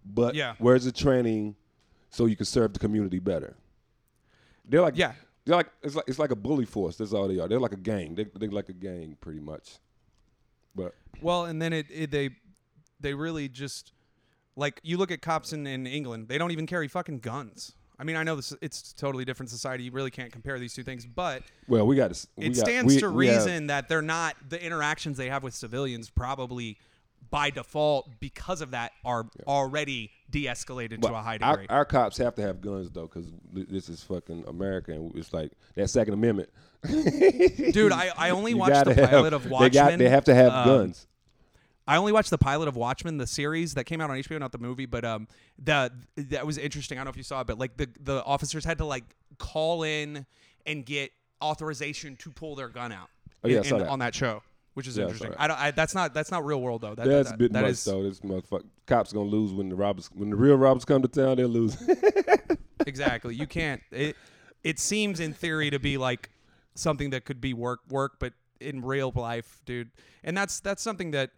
[0.04, 0.54] But Yeah.
[0.58, 1.56] where's the training
[2.10, 3.56] so you can serve the community better?
[4.68, 5.14] They're like Yeah.
[5.46, 6.96] they're like it's like it's like a bully force.
[6.96, 7.48] That's all they are.
[7.48, 8.14] They're like a gang.
[8.14, 9.78] They they're like a gang pretty much.
[10.74, 12.30] But well and then it, it they
[13.00, 13.92] they really just
[14.56, 18.04] like you look at cops in, in england they don't even carry fucking guns i
[18.04, 20.82] mean i know this it's a totally different society you really can't compare these two
[20.82, 22.26] things but well, we got to.
[22.36, 26.76] it stands to reason that they're not the interactions they have with civilians probably
[27.30, 31.66] by default because of that are already de-escalated But to a high our, degree.
[31.68, 35.50] our cops have to have guns though, because this is fucking America, and it's like
[35.74, 36.50] that Second Amendment.
[36.86, 39.70] Dude, I, I only watched the pilot have- of Watchmen.
[39.72, 39.98] They got.
[39.98, 41.06] They have to have um, guns.
[41.86, 44.52] I only watched the pilot of Watchmen, the series that came out on HBO, not
[44.52, 45.28] the movie, but um,
[45.62, 46.98] the that was interesting.
[46.98, 49.04] I don't know if you saw it, but like the the officers had to like
[49.38, 50.24] call in
[50.66, 51.10] and get
[51.42, 53.08] authorization to pull their gun out.
[53.42, 53.88] Oh, yeah, I saw in- that.
[53.90, 54.42] on that show,
[54.72, 55.30] which is Yeah, I saw interesting.
[55.32, 55.40] that.
[55.42, 55.60] I don't.
[55.60, 56.94] I, that's not that's not real world though.
[56.94, 58.02] That, That's that, a bit that much is- though.
[58.02, 61.36] This motherfucker, cops gonna lose when the robbers, when the real robbers come to town,
[61.36, 61.76] they'll lose.
[62.86, 63.34] exactly.
[63.34, 63.82] You can't.
[63.90, 64.16] It
[64.62, 66.30] it seems in theory to be like
[66.74, 69.90] something that could be work work, but in real life, dude,
[70.22, 71.30] and that's that's something that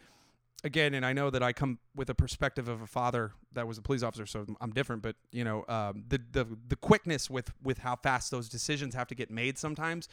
[0.66, 3.78] again, and I know that I come with a perspective of a father that was
[3.78, 5.00] a police officer, so I'm different.
[5.02, 9.06] But you know, um, the the the quickness with with how fast those decisions have
[9.08, 10.08] to get made sometimes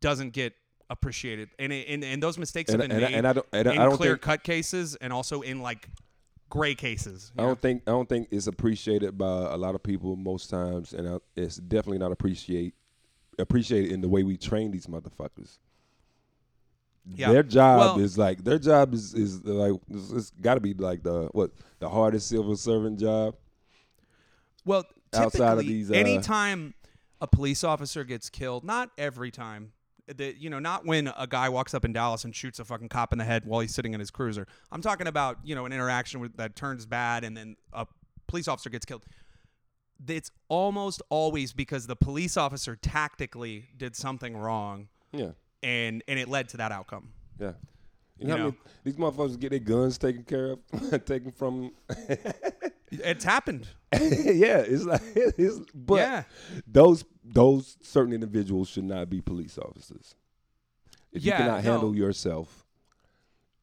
[0.00, 0.52] doesn't get
[0.90, 3.46] appreciated, and it, and, and those mistakes And- have been and made and I don't-
[3.52, 5.88] and I in don't clear think- cut cases, and also in like
[6.50, 7.32] gray cases.
[7.36, 7.48] I know?
[7.48, 11.08] don't think I don't think it's appreciated by a lot of people most times, and
[11.08, 12.74] I, it's definitely not appreciate
[13.38, 15.58] appreciated in the way we train these motherfuckers.
[17.14, 17.32] Yeah.
[17.32, 20.74] Their job Well- is like their job is is like it's, it's got to be
[20.74, 23.36] like the what the hardest civil servant job.
[24.64, 26.74] Well, outside of typically, these, uh, anytime
[27.20, 29.72] a police officer gets killed, not every time.
[30.08, 32.90] The, you know, not when a guy walks up in Dallas and shoots a fucking
[32.90, 34.46] cop in the head while he's sitting in his cruiser.
[34.70, 37.86] I'm talking about you know an interaction with, that turns bad and then a
[38.28, 39.04] police officer gets killed.
[40.06, 45.30] It's almost always because the police officer tactically did something wrong Yeah,
[45.66, 47.10] and and it led to that outcome.
[47.38, 47.52] yeah.
[48.18, 48.44] You You, know, how know.
[48.44, 51.72] many, these motherfuckers get their guns taken care of, taken from.
[52.92, 53.66] It's happened.
[53.92, 56.22] yeah, it's like it's but Yeah.
[56.68, 60.14] those those certain individuals should not be police officers.
[61.12, 61.70] If Yeah, you cannot no.
[61.72, 62.64] handle yourself,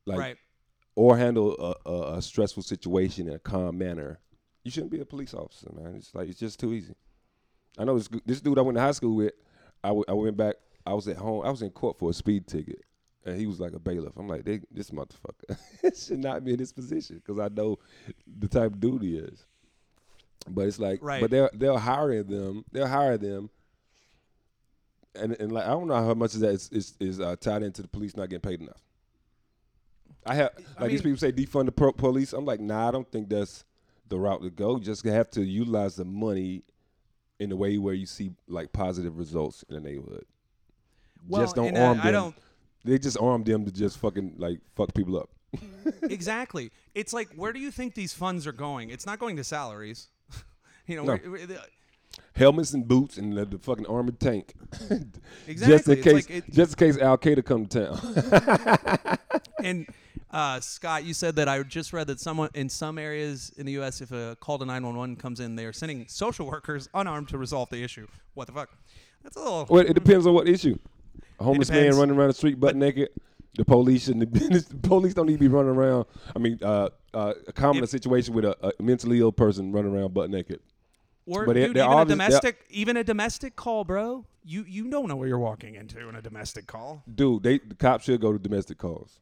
[0.06, 0.38] like right.
[0.96, 4.20] or handle a, a, a stressful situation in a calm manner,
[4.66, 5.96] you shouldn't be a police officer, man.
[5.96, 6.94] It's like it's just too easy.
[7.78, 9.34] I know this this dude I went to high school with.
[9.86, 10.56] I, w- I went back.
[10.86, 11.46] I was at home.
[11.46, 12.82] I was in court for a speed ticket,
[13.26, 14.18] and he was like a bailiff.
[14.18, 15.58] I'm like, they, this motherfucker
[16.08, 17.80] should not be in this position because I know
[18.40, 19.46] the type of dude he is.
[20.50, 21.22] But it's like, Right.
[21.22, 22.66] but they'll they'll hire them.
[22.72, 23.50] They'll hire them.
[25.16, 27.64] And, and like I don't know how much of that is is, is uh, tied
[27.64, 28.82] into the police not getting paid enough.
[30.26, 32.34] I have like these mean- people say defund the pro- police.
[32.34, 33.64] I'm like, nah, I don't think that's
[34.10, 34.76] the route to go.
[34.78, 36.64] You just have to utilize the money
[37.40, 40.26] in a way where you see like positive results in the neighborhood.
[41.28, 42.08] Well, just don't arm I, them.
[42.08, 42.36] I don't.
[42.86, 45.30] They just arm them to just fucking like fuck people up.
[46.04, 46.72] exactly.
[46.96, 48.90] It's like, where do you think these funds are going?
[48.90, 50.10] It's not going to salaries.
[50.88, 51.16] you know, No.
[51.18, 51.62] where- where the-
[52.36, 54.54] Helmets and boots and the, the fucking armored tank.
[55.48, 55.56] exactly.
[55.56, 59.18] just in It's case, like it- just in case Al Qaeda come to town.
[59.64, 59.88] and
[60.32, 63.74] uh, Scott, you said that I just read that someone in some areas in the
[63.74, 67.38] U.S., if a call to 911 comes in, they are sending social workers unarmed to
[67.38, 68.08] resolve the issue.
[68.34, 68.70] What the fuck?
[69.24, 69.68] That's a little.
[69.70, 70.78] well, it depends on what issue.
[71.40, 73.10] A homeless man running around the street butt naked.
[73.56, 74.32] The police shouldn't.
[74.34, 76.06] Be, the police don't need to be running around.
[76.36, 80.14] I mean, uh, uh, a common situation with a, a mentally ill person running around
[80.14, 80.60] butt naked.
[81.26, 84.26] Or but dude, even a domestic, even a domestic call, bro.
[84.44, 87.04] You you don't know what you're walking into in a domestic call.
[87.14, 89.20] Dude, they the cops should go to domestic calls.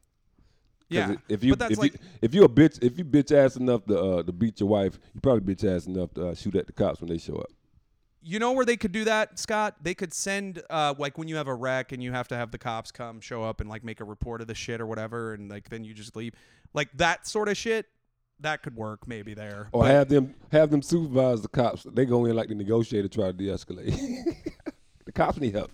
[0.88, 3.32] Yeah, If you but that's if like you if you a bitch if you bitch
[3.34, 6.34] ass enough to uh, to beat your wife, you probably bitch ass enough to uh,
[6.34, 7.50] shoot at the cops when they show up.
[8.24, 9.76] You know where they could do that, Scott?
[9.82, 12.50] They could send uh like when you have a wreck and you have to have
[12.50, 15.34] the cops come show up and like make a report of the shit or whatever
[15.34, 16.34] and like then you just leave.
[16.72, 17.86] Like that sort of shit,
[18.40, 19.68] that could work maybe there.
[19.72, 21.82] Or But- have them have them supervise the cops.
[21.84, 23.96] They go in like the negotiator try to de-escalate.
[25.04, 25.70] the cops need help.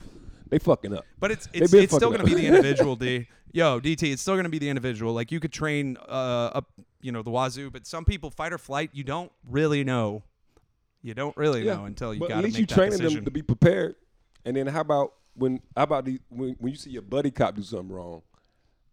[0.49, 1.05] They fucking up.
[1.21, 3.29] But it's it's, it's still going to be the individual, D.
[3.53, 5.13] Yo, DT, it's still going to be the individual.
[5.13, 6.71] Like you could train uh up,
[7.03, 10.23] you know, the wazoo, but some people fight or flight, you don't really know.
[11.03, 13.17] You don't really know until you got at to least you training decision.
[13.17, 13.95] them to be prepared.
[14.45, 17.55] And then how about when how about the when, when you see your buddy cop
[17.55, 18.23] do something wrong?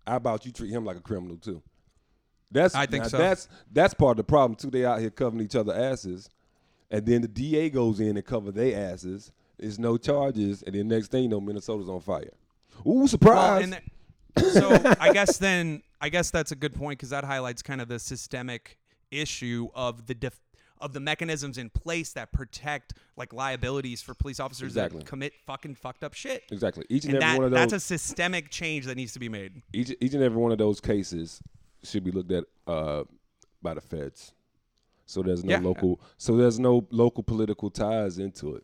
[0.05, 1.61] How about you treat him like a criminal too?
[2.51, 3.17] That's I think so.
[3.17, 4.69] That's that's part of the problem too.
[4.69, 6.29] They out here covering each other asses,
[6.91, 9.31] and then the DA goes in and cover their asses.
[9.57, 12.29] There's no charges, and then next thing you know, Minnesota's on fire.
[12.85, 13.69] Ooh, Well, surprise!
[14.37, 17.81] th- so I guess then I guess that's a good point because that highlights kind
[17.81, 18.77] of the systemic
[19.11, 20.39] issue of the def-
[20.81, 24.99] of the mechanisms in place that protect like liabilities for police officers Exactly.
[24.99, 26.43] that commit fucking fucked up shit.
[26.51, 26.85] exactly.
[26.89, 27.59] Each and, And every that, one of those.
[27.71, 29.61] that's a systemic change that needs to be made.
[29.73, 31.41] each each and every one of those cases
[31.83, 33.03] should be looked at uh,
[33.61, 34.33] by the feds.
[35.05, 35.59] So there's no Yeah.
[35.59, 36.01] local.
[36.17, 38.63] So there's no local political ties into it,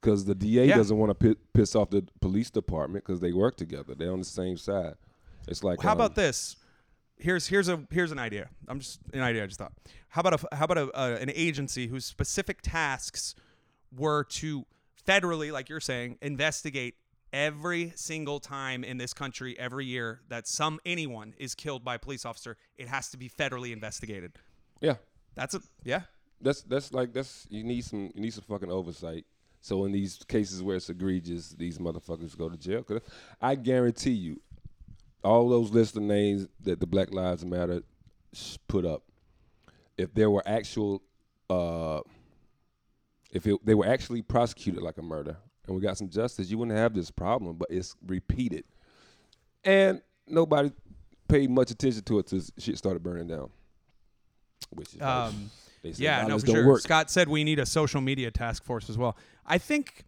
[0.00, 0.76] because the DA Yeah.
[0.76, 3.94] doesn't want to piss off the police department because they work together.
[3.94, 4.94] They're on the same side.
[5.46, 6.56] It's like How um, about this?
[7.18, 8.48] Here's here's a here's an idea.
[8.68, 9.72] I'm just an idea I just thought.
[10.08, 13.34] How about a how about a, uh, an agency whose specific tasks
[13.96, 14.64] were to
[15.06, 16.94] federally, like you're saying, investigate
[17.32, 21.98] every single time in this country every year that some anyone is killed by a
[21.98, 24.32] police officer, it has to be federally investigated.
[24.80, 24.94] Yeah,
[25.34, 26.02] That's a yeah.
[26.40, 29.24] that's that's like that's you need some you need some fucking oversight.
[29.60, 32.82] So in these cases where it's egregious, these motherfuckers go to jail.
[32.84, 33.00] Cause
[33.40, 34.40] I guarantee you,
[35.26, 37.82] all those list of names that the Black Lives Matter
[38.68, 39.02] put up,
[39.98, 41.02] if there were actual,
[41.50, 42.00] uh,
[43.32, 45.36] if it, they were actually prosecuted like a murder
[45.66, 47.56] and we got some justice, you wouldn't have this problem.
[47.56, 48.64] But it's repeated,
[49.64, 50.70] and nobody
[51.28, 53.50] paid much attention to it till shit started burning down.
[54.70, 55.50] Which is Um,
[55.82, 56.66] say Yeah, no, for sure.
[56.66, 56.80] work.
[56.82, 59.16] Scott said we need a social media task force as well.
[59.44, 60.04] I think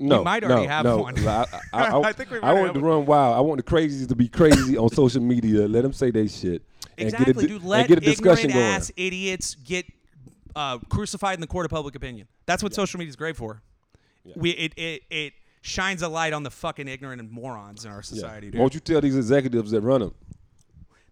[0.00, 0.98] No, might already no, have no.
[0.98, 1.18] one.
[1.28, 2.90] I, I, I, I think we I want to one.
[2.90, 3.36] run wild.
[3.36, 5.68] I want the crazies to be crazy on social media.
[5.68, 6.62] Let them say they shit.
[6.96, 7.60] And exactly, get a, dude.
[7.62, 8.76] and Let get a discussion ignorant going.
[8.76, 9.86] ass idiots get
[10.56, 12.26] uh, crucified in the court of public opinion.
[12.46, 13.62] That's what social media is great for.
[14.24, 14.32] Yeah.
[14.36, 15.32] We it, it it
[15.62, 18.02] shines a light on the fucking ignorant and morons in our Yeah.
[18.02, 18.58] society, dude.
[18.58, 20.14] Won't you tell these executives that run them?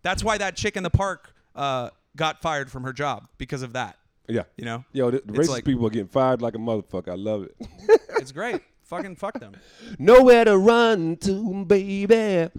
[0.03, 3.73] That's why that chick in the park uh, got fired from her job because of
[3.75, 3.97] that.
[4.29, 4.43] Yeah.
[4.57, 7.09] You know, Yo, the, the racist like- people are getting fired like a motherfucker.
[7.11, 7.57] I love it.
[8.19, 8.61] it's great.
[8.89, 9.53] Fucking fuck them.
[9.99, 12.51] Nowhere to run to, baby.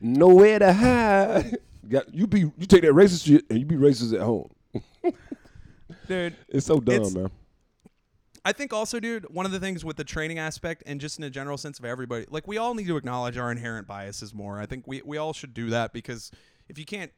[0.00, 1.58] Nowhere to hide.
[1.88, 4.48] Got you be you take that racist shit and you be racist at home.
[6.08, 7.30] Dude, It's so dumb, It's- man.
[8.44, 11.22] I think also, dude, one of the things with the training aspect and just in
[11.22, 14.58] a general sense of everybody, like we all need to acknowledge our inherent biases more.
[14.60, 16.32] I think we, we all should do that because
[16.68, 17.12] if you can't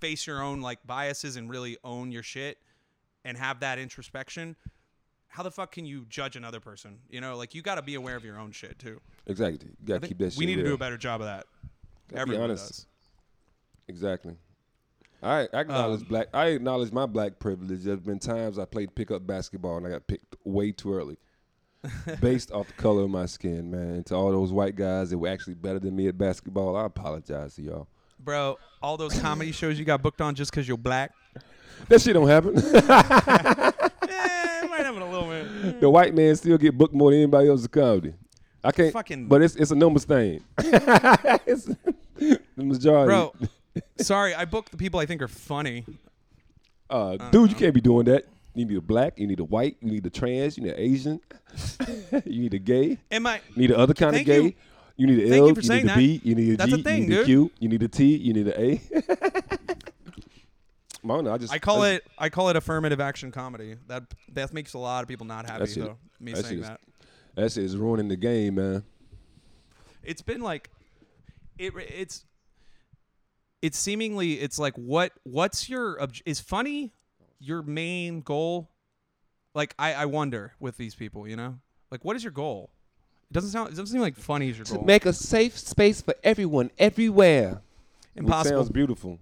[0.00, 2.56] face your own like biases and really own your shit
[3.26, 4.56] and have that introspection,
[5.32, 6.98] how the fuck can you judge another person?
[7.08, 9.00] You know, like you got to be aware of your own shit too.
[9.26, 9.70] Exactly.
[9.80, 11.46] You gotta keep that shit we need to do a better job of that.
[12.10, 12.86] Gotta Everyone does.
[13.88, 14.36] Exactly.
[15.22, 16.28] I, I acknowledge Um, black.
[16.34, 17.82] I acknowledge my black privilege.
[17.82, 21.16] There's been times I played pickup basketball and I got picked way too early,
[22.20, 23.70] based off the color of my skin.
[23.70, 26.76] Man, and to all those white guys that were actually better than me at basketball,
[26.76, 27.88] I apologize to y'all.
[28.18, 31.12] Bro, all those comedy shows you got booked on just because you're black.
[31.88, 32.54] That shit don't happen.
[34.78, 35.80] eh, it might a little bit.
[35.80, 38.14] the white man still get booked more than anybody else in comedy.
[38.64, 38.92] I can't.
[38.92, 40.42] Fucking- But it's it's a numbers thing.
[40.58, 41.64] it's
[42.16, 43.06] the majority.
[43.08, 43.34] Bro,
[43.98, 45.84] sorry, I booked the people I think are funny.
[46.90, 48.24] uh, dude, you can't be doing that.
[48.54, 49.18] You need a black.
[49.18, 49.76] You need a white.
[49.80, 50.56] You need a trans.
[50.58, 51.20] You need an Asian.
[52.26, 52.98] you need a gay.
[53.10, 53.40] Am I?
[53.54, 54.42] You need the other kind of gay.
[54.42, 54.54] you.
[54.98, 55.48] You, need an L.
[55.48, 56.00] you for you need a that.
[56.02, 56.82] You need a That's a G.
[56.82, 57.26] thing, you need a dude.
[57.26, 57.50] Q.
[57.60, 58.14] You need a T.
[58.16, 58.80] You need an A.
[61.04, 61.32] I don't know.
[61.34, 63.76] I just I call I it I call it affirmative action comedy.
[63.88, 65.98] That that makes a lot of people not happy That shit- though.
[66.20, 66.80] Me that saying is- that.
[67.34, 68.84] That shit is ruining the game, man.
[70.02, 70.70] It's been like
[71.58, 72.24] it it's
[73.62, 76.92] it's seemingly it's like what what's your obj- is funny
[77.40, 78.68] your main goal?
[79.54, 81.58] Like I I wonder with these people, you know?
[81.90, 82.70] Like what is your goal?
[83.30, 84.84] It doesn't sound it doesn't seem like funny is your goal.
[84.84, 87.62] make a safe space for everyone, everywhere.
[88.14, 88.56] Impossible.
[88.58, 89.18] It sounds beautiful.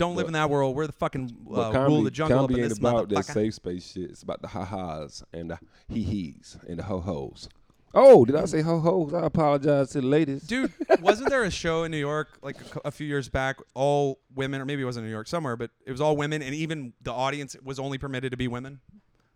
[0.00, 0.74] Don't live in that world.
[0.74, 3.26] We're the fucking uh, comedy, rule of the jungle up in ain't this about that
[3.26, 4.04] safe space shit.
[4.04, 5.58] It's about the ha ha's and the
[5.88, 7.50] hee hees and the ho hos.
[7.92, 9.12] Oh, did I say ho hos?
[9.12, 10.44] I apologize to the ladies.
[10.44, 13.58] Dude, wasn't there a show in New York like a, cou- a few years back,
[13.74, 16.40] all women, or maybe it wasn't in New York somewhere, but it was all women,
[16.40, 18.80] and even the audience was only permitted to be women.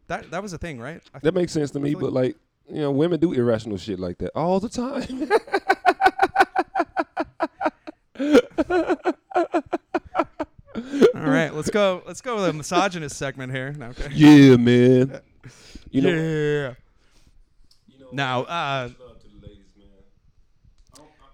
[0.07, 1.03] That that was a thing, right?
[1.13, 2.37] I That makes sense to me, but like,
[2.71, 5.29] you know, women do irrational shit like that all the time.
[11.15, 12.03] All right, let's go.
[12.07, 13.73] Let's go with a misogynist segment here.
[13.73, 14.11] No, okay.
[14.13, 15.21] yeah, man.
[15.91, 16.75] You know, yeah.
[18.13, 18.89] Now, uh,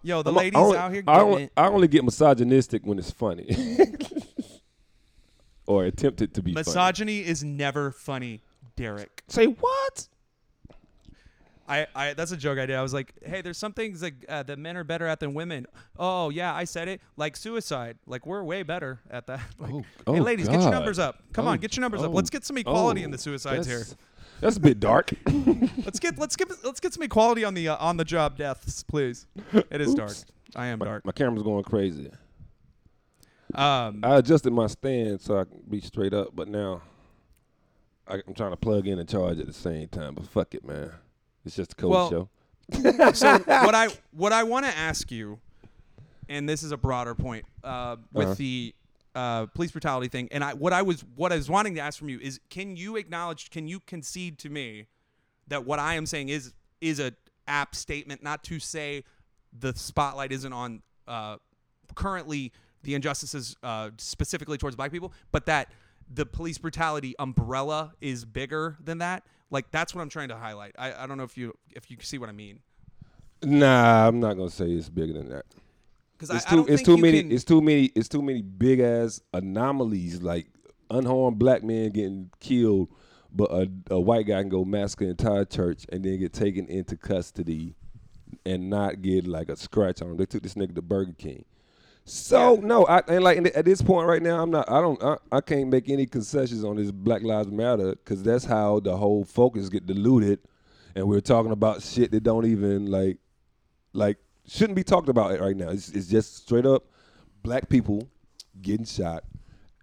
[0.02, 1.52] yo, the I'm a- ladies I only, out here I only, it.
[1.56, 3.54] I only get misogynistic when it's funny.
[5.66, 6.64] or attempted to be funny.
[6.66, 8.42] Misogyny is never funny,
[8.76, 9.22] Derek.
[9.28, 10.08] Say what?
[11.70, 12.74] I, I that's a joke I did.
[12.76, 15.34] I was like, hey, there's some things that uh, that men are better at than
[15.34, 15.66] women.
[15.98, 17.00] Oh yeah, I said it.
[17.16, 17.96] Like suicide.
[18.06, 19.40] Like we're way better at that.
[19.58, 19.84] Like, Oh, hey,
[20.20, 21.22] oh, ladies, get your numbers up.
[21.32, 22.08] Come Oh, on, get your numbers up.
[22.10, 23.84] oh, Let's get some equality oh, in the suicides here.
[24.40, 25.12] that's- a bit dark.
[25.84, 28.82] Let's get let's get let's get some equality on the uh, on the job deaths,
[28.82, 29.26] please.
[29.52, 30.14] It is dark.
[30.56, 31.04] I am my, dark.
[31.04, 32.10] my camera's going crazy.
[33.54, 36.82] Um, I adjusted my stand so I can be straight up, but now
[38.08, 40.14] I, I'm trying to plug in and charge at the same time.
[40.14, 40.90] But fuck it, man.
[41.44, 42.28] It's just a cold Well, show.
[43.14, 45.38] so what I what I want to ask you,
[46.28, 48.34] and this is a broader point uh, with Uh-huh.
[48.36, 48.74] the
[49.14, 51.98] uh, police brutality thing, and I what I was what I was wanting to ask
[51.98, 54.86] from you is, can you acknowledge, can you concede to me
[55.48, 57.12] that what I am saying is is a
[57.48, 59.02] apt statement, not to say
[59.58, 61.36] the spotlight isn't on uh,
[61.96, 62.52] currently
[62.84, 65.72] the injustices uh, specifically towards black people, but that
[66.12, 69.24] the police brutality umbrella is bigger than that.
[69.50, 70.74] Like that's what I'm trying to highlight.
[70.78, 72.60] I, I don't know if you if you see what I mean.
[73.42, 75.44] Nah, I'm not gonna say it's bigger than that.
[76.18, 76.56] Because It's I, I too.
[76.56, 77.22] don't It's too many.
[77.22, 77.84] can- It's too many.
[77.94, 80.46] It's too many big ass anomalies like
[80.90, 82.88] unharmed black men getting killed,
[83.32, 86.66] but a, a white guy can go massacre an entire church and then get taken
[86.66, 87.74] into custody
[88.44, 90.16] and not get like a scratch on him.
[90.16, 91.44] They took this nigga to Burger King.
[92.04, 94.68] So no, I and like at this point right now, I'm not.
[94.70, 95.00] I don't.
[95.02, 98.96] I, I can't make any concessions on this Black Lives Matter because that's how the
[98.96, 100.40] whole focus get diluted,
[100.96, 103.18] and we're talking about shit that don't even like,
[103.92, 105.68] like shouldn't be talked about it right now.
[105.68, 106.84] It's, it's just straight up
[107.44, 108.08] black people
[108.60, 109.22] getting shot.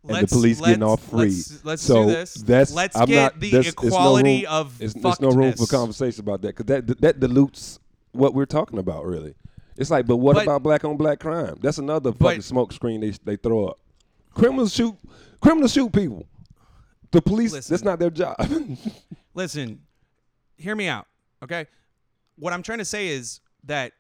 [0.04, 1.20] And Let's- the police getting off free.
[1.28, 2.34] let's- let's so do this.
[2.36, 5.66] That's Let's I'm get not, the it's no equality room- of there's no room for
[5.68, 7.80] conversation about that because that that dilutes
[8.12, 9.06] what we're talking about.
[9.06, 9.36] Really,
[9.78, 11.58] it's like, but what But- about black on black crime?
[11.62, 13.80] That's another fucking smoke screen they they throw up.
[14.34, 14.96] Criminals shoot
[15.42, 16.26] criminals shoot people.
[17.12, 17.74] The police Listen.
[17.74, 18.36] that's not their job.
[19.34, 19.80] Listen,
[20.58, 21.08] hear me out,
[21.44, 21.68] okay?
[22.38, 23.94] What I'm trying to say is that,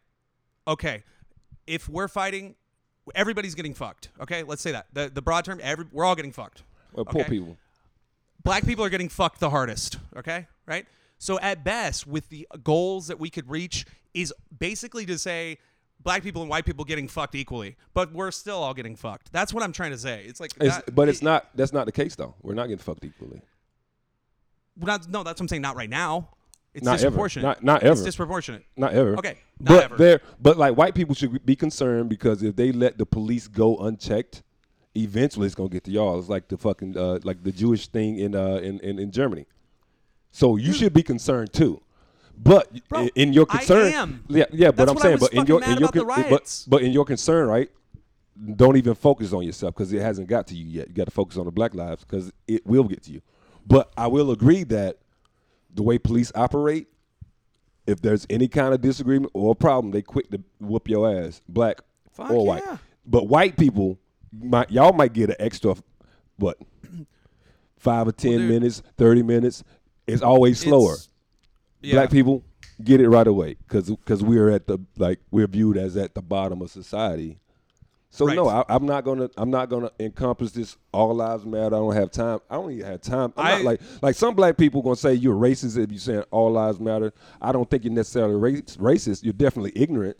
[0.67, 1.03] okay,
[1.65, 2.55] if we're fighting,
[3.15, 4.43] everybody's getting fucked, okay?
[4.43, 4.87] Let's say that.
[4.93, 6.63] The, the broad term, every, we're all getting fucked.
[6.91, 7.29] well, poor Okay.
[7.29, 7.57] people.
[8.43, 10.47] Black people are getting fucked the hardest, okay?
[10.65, 10.85] Right?
[11.17, 15.59] So at best, with the goals that we could reach, is basically to say
[16.01, 19.31] black people and white people getting fucked equally, but we're still all getting fucked.
[19.31, 20.23] That's what I'm trying to say.
[20.27, 21.49] It's like, It's, that- but it's it- not.
[21.55, 22.35] That's not the case though.
[22.41, 23.41] We're not getting fucked equally.
[24.79, 25.61] Not, no, that's what I'm saying.
[25.63, 26.29] Not right now.
[26.73, 27.01] It's Not ever.
[27.05, 27.43] disproportionate.
[27.43, 28.03] Not- not It's ever.
[28.05, 28.63] disproportionate.
[28.75, 29.17] Not ever.
[29.17, 29.95] Okay, not but ever.
[29.97, 33.77] they're but like white people should be concerned because if they let the police go
[33.77, 34.43] unchecked,
[34.95, 36.19] eventually it's gonna get to y'all.
[36.19, 39.47] It's like the fucking uh, like the Jewish thing in uh in, in, in Germany.
[40.29, 41.81] So you should be concerned too.
[42.37, 42.87] But.
[42.87, 44.23] Bro, in, your I concern, am.
[44.27, 44.67] yeah, yeah.
[44.71, 47.47] But That's I'm saying, but in your in your con- but, but in your concern,
[47.47, 47.69] right?
[48.55, 50.89] Don't even focus on yourself because it hasn't got to you yet.
[50.89, 53.21] You got to focus on the black lives because it will get to you.
[53.65, 54.97] But I will agree that
[55.73, 56.87] the way police operate,
[57.87, 61.81] if there's any kind of disagreement or problem, they quick to whoop your ass, black
[62.11, 62.63] Fuck or white.
[62.65, 62.77] yeah.
[63.05, 63.97] But white people,
[64.31, 65.75] might, y'all might get an extra,
[66.37, 66.57] what,
[67.77, 68.49] five or ten dude.
[68.51, 69.63] minutes, thirty minutes.
[70.05, 70.93] It's always slower.
[70.93, 71.09] It's-
[71.87, 71.95] yeah.
[71.95, 72.43] Black people
[72.83, 76.21] get it right away because because we're at the like we're viewed as at the
[76.21, 77.39] bottom of society.
[78.09, 78.35] So Right.
[78.35, 81.75] no, I, I'm not gonna I'm not gonna encompass this all lives matter.
[81.75, 82.39] I don't have time.
[82.49, 83.33] I don't even have time.
[83.37, 86.23] I'm I- not like like some black people gonna say you're racist if you're saying
[86.31, 87.13] all lives matter.
[87.41, 89.23] I don't think you're necessarily race, racist.
[89.23, 90.17] You're definitely ignorant,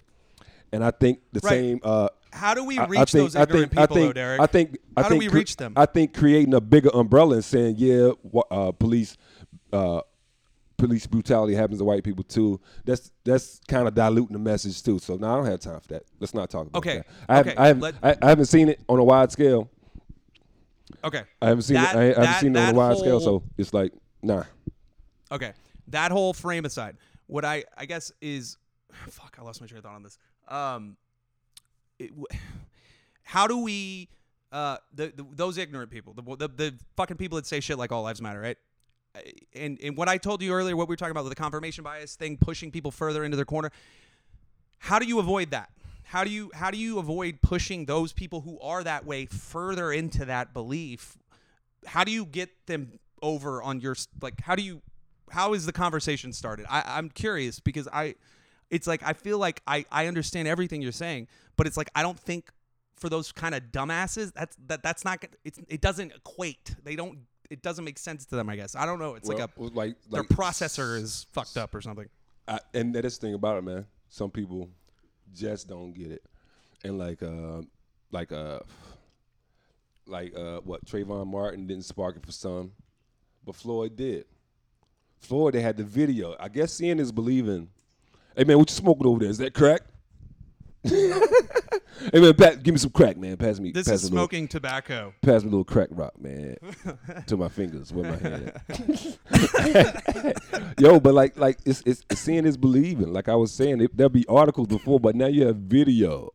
[0.72, 1.50] and I think the Right.
[1.50, 1.80] same.
[1.84, 4.16] Uh, How do we reach I think, those ignorant I think, people, I though, think,
[4.16, 4.42] Derek?
[4.42, 4.78] I think.
[4.98, 5.74] I How do we cre- reach them?
[5.76, 8.12] I think creating a bigger umbrella and saying, yeah,
[8.52, 9.16] uh, police,
[9.74, 10.02] uh,
[10.78, 12.60] police brutality happens to white people too.
[12.86, 15.00] That's that's kind of diluting the message too.
[15.00, 16.04] So now I don't have time for that.
[16.20, 17.08] Let's not talk about Okay, that.
[17.28, 19.70] I haven't, okay, I, haven't let- I, I haven't seen it on a wide scale.
[21.04, 21.24] okay.
[21.42, 22.18] I haven't seen That- it.
[22.18, 23.20] I, I haven't seen it on a wide scale.
[23.20, 24.44] So it's like, nah.
[25.32, 25.54] Okay,
[25.90, 28.58] that whole frame aside, what I I guess is,
[29.10, 30.18] fuck, I lost my train of thought on this.
[30.48, 30.96] Um,
[32.00, 32.12] it,
[33.24, 34.10] how do we,
[34.52, 37.92] uh, the, the those ignorant people, the, the the fucking people that say shit like
[37.92, 38.58] all lives matter, right?
[39.56, 41.84] And and what I told you earlier, what we were talking about, with the confirmation
[41.84, 43.72] bias thing, pushing people further into their corner.
[44.80, 45.70] How do you avoid that?
[46.04, 49.92] How do you how do you avoid pushing those people who are that way further
[49.92, 51.18] into that belief?
[51.86, 54.40] How do you get them over on your like?
[54.42, 54.82] How do you
[55.32, 56.66] how is the conversation started?
[56.70, 58.16] I, I'm curious because I,
[58.70, 62.04] it's like I feel like I I understand everything you're saying, but it's like I
[62.04, 62.52] don't think
[62.96, 66.76] for those kind of dumbasses that's that that's not it's it doesn't equate.
[66.84, 67.20] They don't
[67.50, 68.50] it doesn't make sense to them.
[68.50, 69.16] I guess I don't know.
[69.16, 72.08] It's like a Well, like, their processor is fucked up or something.
[72.48, 73.86] I, and that's the thing about it, man.
[74.10, 74.70] Some people
[75.34, 76.24] just don't get it,
[76.84, 77.62] and like, uh,
[78.12, 78.60] like, uh,
[80.06, 82.72] like, uh, what Trayvon Martin didn't spark it for some,
[83.46, 84.26] but Floyd did.
[85.20, 86.36] Floyd, they had the video.
[86.40, 87.70] I guess seeing is believing.
[88.36, 89.30] Hey man, what you smoking over there?
[89.30, 89.82] Is that crack?
[92.14, 93.38] hey man, Pat, give me some crack, man.
[93.38, 93.72] Pass me.
[93.72, 95.14] This pass is me a little- smoking tobacco.
[95.22, 96.58] pass me a little crack rock, man,
[97.28, 99.18] to my fingers with my hand.
[100.80, 103.12] Yo, but like, like it's, it's seeing is believing.
[103.14, 106.30] Like I was saying, it, there'll be articles before, but now you have video,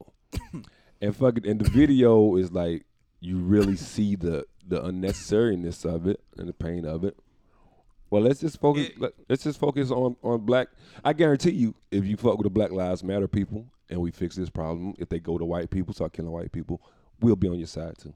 [1.01, 2.85] and fucking, and the video is like
[3.21, 7.17] you really see the the unnecessariness of it and the pain of it.
[8.11, 8.89] Well, let's just focus.
[9.01, 10.69] It- let's just focus on on black.
[11.05, 14.35] I guarantee you, if you fuck with the Black Lives Matter people and we fix
[14.35, 16.83] this problem, if they go to white people, start killing white people,
[17.21, 18.15] we'll be on your side too.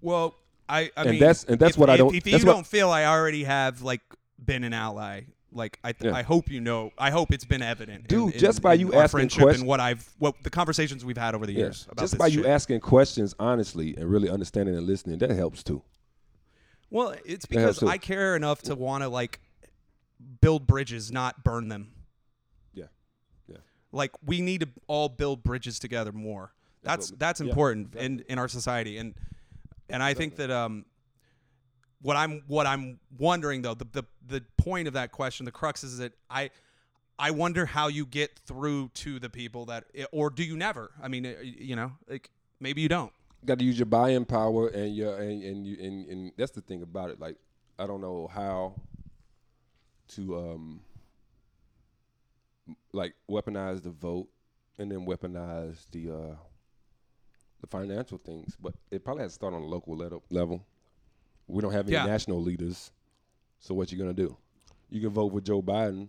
[0.00, 0.34] Well,
[0.68, 2.66] I, I And mean, that's- and that's if- what I don't- If you what- don't
[2.66, 4.02] feel I already have like
[4.44, 5.22] been an ally,
[5.56, 6.18] Like I, th- Yeah.
[6.18, 6.90] I hope you know.
[6.98, 9.68] I hope it's been evident, Dude, in- in- just by you asking friendship quest- and
[9.68, 11.58] what I've, what the conversations we've had over the Yeah.
[11.60, 15.62] years about Just by you asking questions honestly and really understanding and listening, that helps
[15.62, 15.82] too.
[16.90, 17.80] Well, it's because.
[17.84, 19.38] I care enough to want to like
[20.40, 21.92] build bridges, not burn them.
[23.94, 26.52] Like we need to all build bridges together more.
[26.82, 29.14] That's that's yeah, important in in our society, and
[29.88, 30.84] and I think that um,
[32.02, 35.84] what I'm what I'm wondering though, the the the point of that question, the crux
[35.84, 36.50] is that I.
[37.16, 40.90] I wonder how you get through to the people that, or do you never?
[41.00, 42.28] I mean, uh, you know, like
[42.58, 43.12] maybe you don't.
[43.44, 46.60] got to use your buying power and your and and you and, and that's the
[46.60, 47.20] thing about it.
[47.20, 47.36] Like
[47.78, 48.74] I don't know how
[50.08, 50.80] to um
[52.92, 54.28] like weaponize the vote
[54.78, 56.34] and then weaponize the uh
[57.60, 60.22] the financial things, but it probably has to start on a local level.
[60.30, 60.64] level.
[61.46, 62.04] We don't have any Yeah.
[62.06, 62.90] national leaders,
[63.60, 64.36] so what you gonna do?
[64.90, 66.08] You can vote for Joe Biden,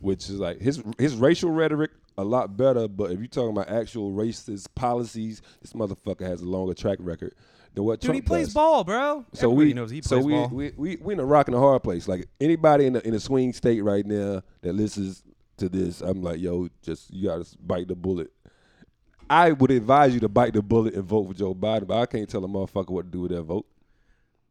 [0.00, 2.88] which is like his his racial rhetoric a lot better.
[2.88, 7.34] But if you're talking about actual racist policies, this motherfucker has a longer track record
[7.74, 8.54] than what Dude, Trump he plays does.
[8.54, 9.24] ball, bro.
[9.34, 10.48] So Everybody we knows he so plays we, ball.
[10.48, 12.08] we we we in a rock and a hard place.
[12.08, 15.22] Like anybody in a, in a swing state right now that listens
[15.58, 18.32] to this, I'm like, yo, just you gotta bite the bullet.
[19.30, 22.06] I would advise you to bite the bullet and vote for Joe Biden, but I
[22.06, 23.66] can't tell a motherfucker what to do with that vote.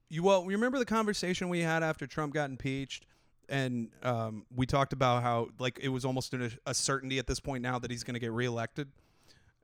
[0.09, 3.05] You well, remember the conversation we had after Trump got impeached,
[3.49, 7.39] and um, we talked about how like it was almost a, a certainty at this
[7.39, 8.89] point now that he's going to get reelected.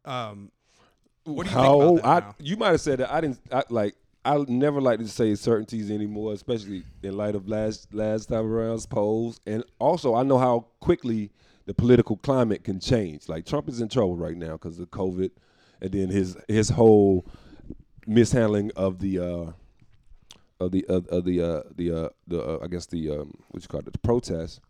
[0.03, 0.51] Um,
[1.25, 2.35] what do you How think about that I now?
[2.39, 3.95] you might have said that I didn't I, like
[4.26, 8.86] I never like to say certainties anymore, especially in light of last last time around's
[8.86, 11.32] polls, and also I know how quickly
[11.65, 13.28] the political climate can change.
[13.28, 15.32] Like Trump is in trouble right now because of COVID,
[15.82, 17.26] and then his his whole
[18.07, 19.51] mishandling of the uh,
[20.59, 23.61] of the of, of the uh, the uh, the uh, I guess the um, what
[23.61, 24.61] you call it the protest.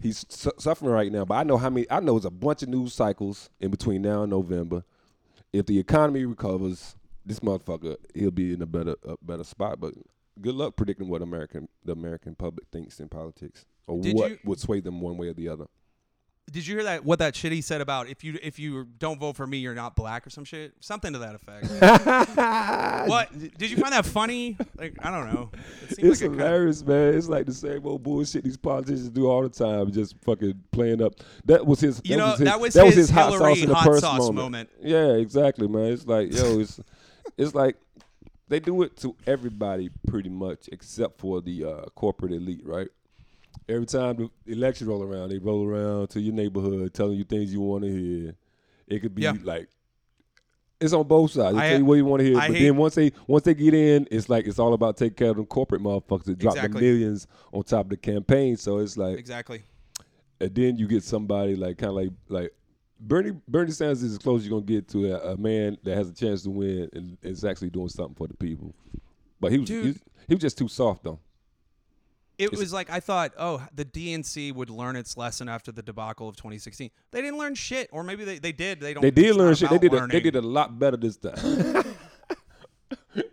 [0.00, 1.86] He's su- suffering right now, but I know how many.
[1.90, 4.84] I know it's a bunch of news cycles in between now and November.
[5.52, 9.80] If the economy recovers, this motherfucker he'll be in a better a better spot.
[9.80, 9.94] But
[10.40, 14.38] good luck predicting what American the American public thinks in politics or Did what you-
[14.44, 15.66] would sway them one way or the other.
[16.52, 17.06] Did you hear that?
[17.06, 19.74] What that shit he said about if you if you don't vote for me, you're
[19.74, 21.64] not black or some shit, something to that effect.
[23.08, 24.56] what did you find that funny?
[24.76, 25.50] Like I don't know.
[25.90, 27.14] It It's like hilarious, man.
[27.14, 31.02] It's like the same old bullshit these politicians do all the time, just fucking playing
[31.02, 31.14] up.
[31.46, 32.02] That was his.
[32.04, 33.74] You that know, was his, that was that his his hot Hillary sauce in the
[33.74, 34.36] hot sauce moment.
[34.36, 34.70] moment.
[34.82, 35.92] Yeah, exactly, man.
[35.92, 36.78] It's like yo, it's
[37.36, 37.76] it's like
[38.48, 42.88] they do it to everybody pretty much, except for the uh, corporate elite, right?
[43.68, 47.52] Every time the election roll around, they roll around to your neighborhood, telling you things
[47.52, 48.34] you want to hear.
[48.86, 49.34] It could be Yeah.
[49.42, 49.68] like
[50.80, 51.56] it's on both sides.
[51.56, 53.12] They I- tell you what you want to hear, I but hate- then once they
[53.26, 56.24] once they get in, it's like it's all about taking care of them corporate motherfuckers
[56.24, 58.56] that drop the millions on top of the campaign.
[58.58, 59.62] So it's like, Exactly.
[60.40, 62.54] and then you get somebody like kind of like like
[63.00, 65.96] Bernie Bernie Sanders is as close as you're gonna get to a, a man that
[65.96, 68.74] has a chance to win and is actually doing something for the people.
[69.40, 71.18] But he was he was, he was just too soft though.
[72.36, 76.28] It was like I thought, oh, the DNC would learn its lesson after the debacle
[76.28, 76.90] of 2016.
[77.12, 78.80] They didn't learn shit, or maybe they, they did.
[78.80, 79.02] They don't.
[79.02, 79.70] They did it's learn not shit.
[79.70, 80.22] They about did a, they learning.
[80.22, 81.34] did a lot better this time.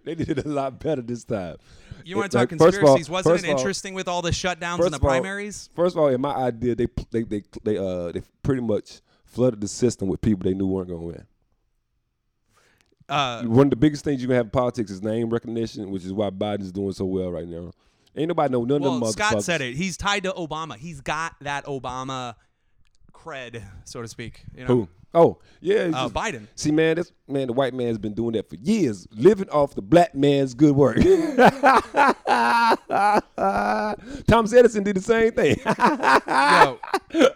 [0.04, 1.58] they did it a lot better this time.
[2.04, 3.10] You want It- to talk like, first of all- conspiracies?
[3.10, 5.10] Wasn't first it of all- interesting with all the shutdowns First and the of all-
[5.10, 5.70] primaries?
[5.76, 9.02] First of all, in my idea, they they they they uh they pretty much
[9.32, 11.26] flooded the system with people they knew weren't gonna win.
[13.10, 16.06] Uh, One of the biggest things you can have in politics is name recognition, which
[16.06, 17.72] is why Biden's doing so well right now.
[18.16, 19.76] Ain't nobody know none well, of them Scott said it.
[19.76, 20.78] He's tied to Obama.
[20.78, 22.36] He's got that Obama
[23.14, 24.44] cred, so to speak.
[24.56, 24.90] You know, Who?
[25.14, 25.92] Oh, yeah.
[25.94, 26.48] Uh, just- Biden.
[26.56, 29.82] See, man, this man, the white man's been doing that for years, living off the
[29.82, 30.96] black man's good work.
[34.28, 35.58] Thomas Edison did the same thing.
[37.14, 37.30] Yo,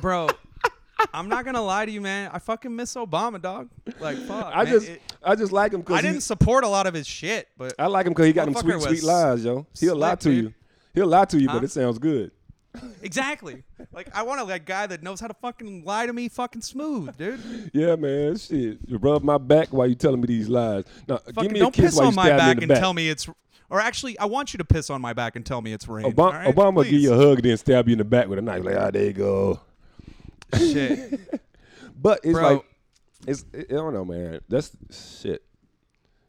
[0.00, 0.28] bro,
[1.14, 2.30] I'm not gonna lie to you, man.
[2.32, 3.68] I fucking miss Obama, dog.
[4.00, 4.50] Like, fuck.
[4.54, 4.72] I man.
[4.72, 7.48] just, It- I just like him because I didn't support a lot of his shit,
[7.56, 9.66] but I like him because he got them Motherfucker sweet, sweet lies, yo.
[9.78, 10.44] He'll lie slick, to dude.
[10.44, 10.54] you.
[10.94, 11.54] He'll lie to you, Huh?
[11.54, 12.30] but it sounds good.
[13.02, 13.62] exactly.
[13.92, 16.62] Like, I want a like guy that knows how to fucking lie to me, fucking
[16.62, 17.70] smooth, dude.
[17.72, 18.78] Yeah, man, shit.
[18.86, 20.84] You rub my back while you telling me these lies.
[21.08, 22.46] Now, Fucking give me a don't kiss piss while you on my stab me in
[22.48, 22.78] back the and back.
[22.80, 23.28] tell me it's.
[23.70, 26.10] Or actually, I want you to piss on my back and tell me it's rain.
[26.10, 26.46] Obama?
[26.52, 28.64] Obama give you a hug, then stab you in the back with a knife.
[28.64, 29.60] Like, ah, there you go.
[30.56, 31.20] Shit.
[32.00, 32.48] But it's Bro.
[32.52, 32.64] like,
[33.26, 34.40] it's I don't know, man.
[34.48, 34.70] That's
[35.20, 35.42] shit.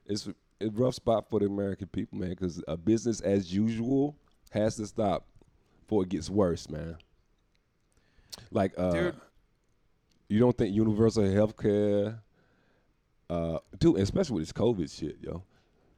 [0.08, 4.16] It's a rough spot for the American people, man, because a business as usual
[4.50, 5.28] has to stop
[5.82, 6.98] before it gets worse, man.
[8.52, 9.16] Like, uh, Dude.
[10.28, 12.20] you don't think universal health care,
[13.30, 15.44] uh, dude, especially with this COVID shit, yo.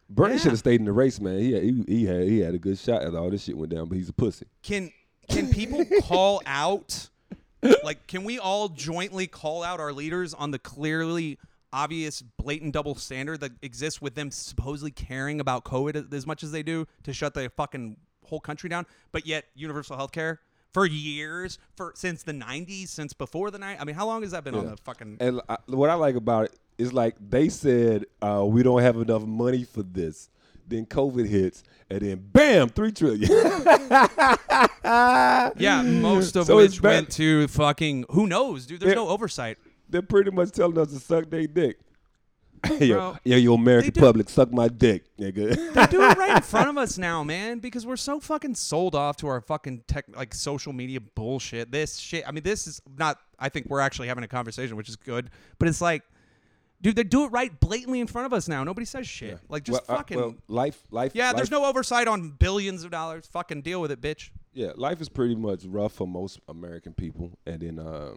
[0.09, 0.39] Bernie Yeah.
[0.41, 1.39] should have stayed in the race, man.
[1.39, 3.73] He had, he, he had he had a good shot as all this shit went
[3.73, 4.47] down, but he's a pussy.
[4.63, 4.91] Can
[5.29, 7.07] can people call out?
[7.83, 11.37] Like, can we all jointly call out our leaders on the clearly
[11.73, 16.51] obvious, blatant double standard that exists with them supposedly caring about COVID as much as
[16.51, 20.39] they do to shut the fucking whole country down, but yet universal health care
[20.73, 23.77] for years, for since the '90s, since before the night.
[23.79, 25.17] I mean, how long has that been on the fucking?
[25.19, 28.95] And I, what I like about it is like they said uh, we don't have
[28.97, 30.29] enough money for this.
[30.71, 33.29] Then COVID hits, and then bam, three trillion.
[34.83, 38.79] Yeah, most of So which bad- went to fucking who knows, dude.
[38.79, 38.95] There's Yeah.
[38.95, 39.57] no oversight.
[39.89, 41.77] They're pretty much telling us to suck their dick.
[42.79, 45.55] yo, Bro, yo, you American public, suck my dick, nigga.
[45.73, 48.93] They do it right in front of us now, man, because we're so fucking sold
[48.95, 51.71] off to our fucking tech, like social media bullshit.
[51.71, 52.23] This shit.
[52.27, 53.17] I mean, this is not.
[53.39, 55.31] I think we're actually having a conversation, which is good.
[55.57, 56.03] But it's like,
[56.81, 58.63] dude, they do it right blatantly in front of us now.
[58.63, 59.39] Nobody says shit.
[59.49, 60.17] Like, just Well, uh, fucking.
[60.17, 61.11] well, life, life.
[61.15, 63.27] yeah, life, there's no oversight on billions of dollars.
[63.27, 64.29] Fucking deal with it, bitch.
[64.53, 68.15] Yeah, life is pretty much rough for most American people, and then uh,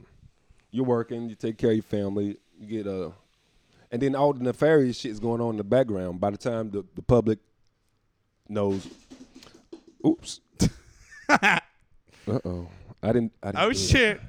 [0.71, 3.11] you're working, you take care of your family, you get uh,
[3.93, 6.21] and then all the nefarious shit is going on in the background.
[6.21, 7.39] By the time the, the public
[8.49, 8.89] knows,
[10.05, 10.41] oops,
[11.29, 11.61] uh
[12.45, 12.67] oh,
[13.03, 13.33] I didn't.
[13.43, 13.77] I didn't Oh do it.
[13.79, 14.21] shit.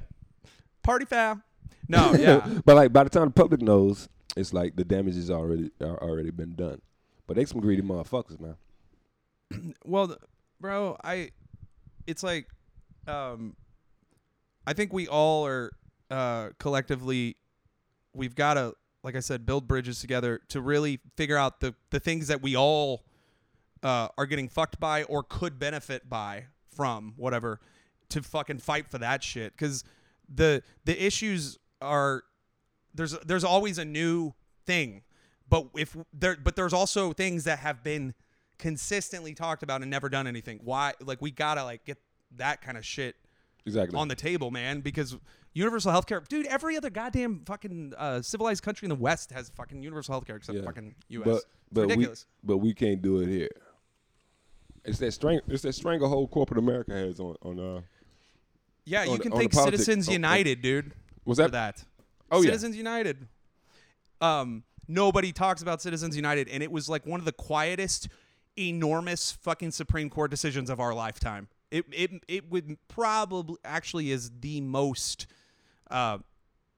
[0.83, 1.41] Party foul.
[1.87, 2.47] No, yeah.
[2.65, 6.01] but like by the time the public knows, it's like the damage is already are
[6.01, 6.81] already been done.
[7.27, 8.55] But they some greedy motherfuckers, man.
[9.85, 10.15] well,
[10.59, 11.31] bro, I
[12.05, 12.47] it's like
[13.07, 13.55] um
[14.67, 15.71] I think we all are
[16.11, 17.37] uh collectively
[18.13, 18.73] we've got to
[19.03, 22.55] like I said build bridges together to really figure out the the things that we
[22.55, 23.05] all
[23.83, 27.59] uh are getting fucked by or could benefit by from whatever
[28.09, 29.83] to fucking fight for that shit cuz
[30.27, 32.23] the the issues are
[32.95, 34.33] there's there's always a new
[34.65, 35.01] thing
[35.49, 38.13] but if there but there's also things that have been
[38.57, 41.97] consistently talked about and never done anything why like we gotta like get
[42.35, 43.15] that kind of shit
[43.65, 43.97] Exactly.
[43.97, 45.15] on the table man because
[45.53, 49.81] universal healthcare dude every other goddamn fucking uh, civilized country in the west has fucking
[49.83, 50.63] universal healthcare except Yeah.
[50.65, 53.49] fucking us But it's but ridiculous we but we can't do it here.
[54.83, 55.41] It's that.
[55.47, 57.59] It's that stranglehold corporate America has on on.
[57.59, 57.81] Uh,
[58.85, 60.91] yeah you can on thank citizens on- on- united dude
[61.25, 61.75] was for that?
[61.77, 61.83] that
[62.31, 62.47] Oh, yeah.
[62.47, 63.27] citizens united
[64.21, 68.07] um nobody talks about citizens united and it was like one of the quietest
[68.57, 74.31] enormous fucking supreme court decisions of our lifetime it it it would probably actually is
[74.39, 75.27] the most
[75.91, 76.17] uh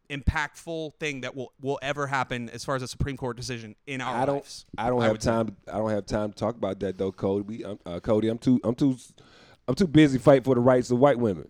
[0.10, 4.00] impactful thing that will will ever happen as far as a supreme court decision in
[4.00, 4.36] our I don't.
[4.36, 5.30] lives I don't I have would say.
[5.32, 5.58] time.
[5.68, 7.66] I don't have time to talk about that though, Cody.
[7.66, 8.60] I'm, uh, Cody, I'm too.
[8.64, 8.96] I'm too.
[9.68, 11.50] I'm too busy fighting for the rights of white women.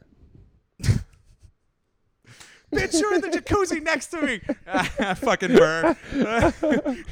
[2.78, 5.96] Bitch you're in the jacuzzi next to me I fucking burn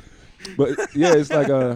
[0.57, 1.76] But yeah, it's like uh,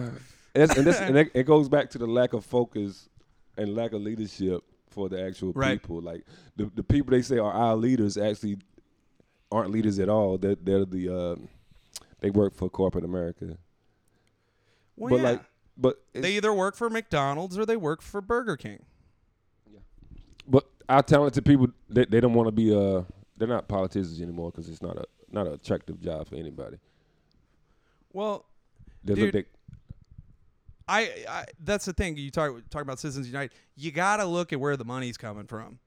[0.54, 3.08] it's, and this and it, it goes back to the lack of focus
[3.56, 5.82] and lack of leadership for the actual Right.
[5.82, 6.00] people.
[6.00, 6.24] Like
[6.54, 8.58] the the people they say are our leaders actually
[9.50, 10.38] aren't leaders at all.
[10.38, 11.36] They're they're the uh,
[12.20, 13.56] they work for corporate America.
[14.96, 15.30] well, but yeah.
[15.30, 15.42] like,
[15.76, 18.84] but they either work for mcdonald's or they work for burger king
[19.66, 19.80] Yeah,
[20.46, 23.02] but our talented people they, they don't want to be uh
[23.40, 26.76] they're not politicians anymore because it's not a not an attractive job for anybody.
[28.12, 28.44] well
[29.02, 29.44] They Dude, they,
[30.86, 33.52] I, I that's the thing you talk talk about Citizens United.
[33.76, 35.78] You gotta look at where the money's coming from.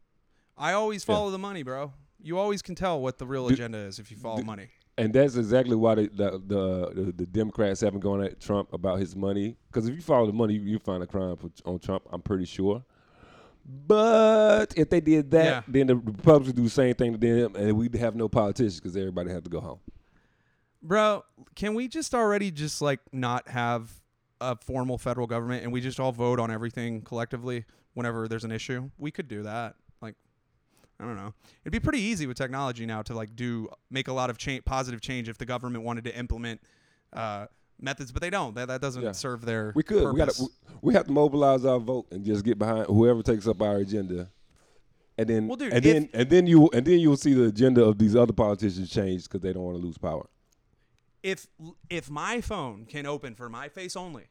[0.57, 1.15] I always Yeah.
[1.15, 1.93] follow the money, bro.
[2.21, 4.69] You always can tell what the real agenda is if you follow money.
[4.97, 8.99] And that's exactly why the the, the, the, the Democrats haven't gone at Trump about
[8.99, 9.57] his money.
[9.67, 12.03] Because if you follow the money, you, you find a crime for, on Trump.
[12.11, 12.83] I'm pretty sure.
[13.65, 15.61] But if they did that, Yeah.
[15.67, 18.79] then the Republicans would do the same thing to them, and we'd have no politicians
[18.79, 19.79] because everybody had to go home.
[20.81, 21.23] Bro,
[21.55, 24.01] can we just already just like not have
[24.41, 28.51] a formal federal government and we just all vote on everything collectively whenever there's an
[28.51, 28.89] issue?
[28.97, 29.75] We could do that.
[30.01, 30.15] Like
[30.99, 31.33] I don't know.
[31.63, 34.65] It'd be pretty easy with technology now to like do make a lot of change,
[34.65, 36.59] positive change if the government wanted to implement
[37.13, 37.45] uh,
[37.83, 38.55] methods, but they don't.
[38.55, 39.11] That that doesn't Yeah.
[39.11, 40.11] serve their We could.
[40.11, 40.37] We got.
[40.39, 40.47] We,
[40.81, 44.29] we have to mobilize our vote and just get behind whoever takes up our agenda.
[45.17, 47.45] And then, Well, dude, and if- then, and then you, and then you'll see the
[47.45, 50.27] agenda of these other politicians change because they don't want to lose power.
[51.21, 51.47] if
[51.89, 54.25] if my phone can open for my face only,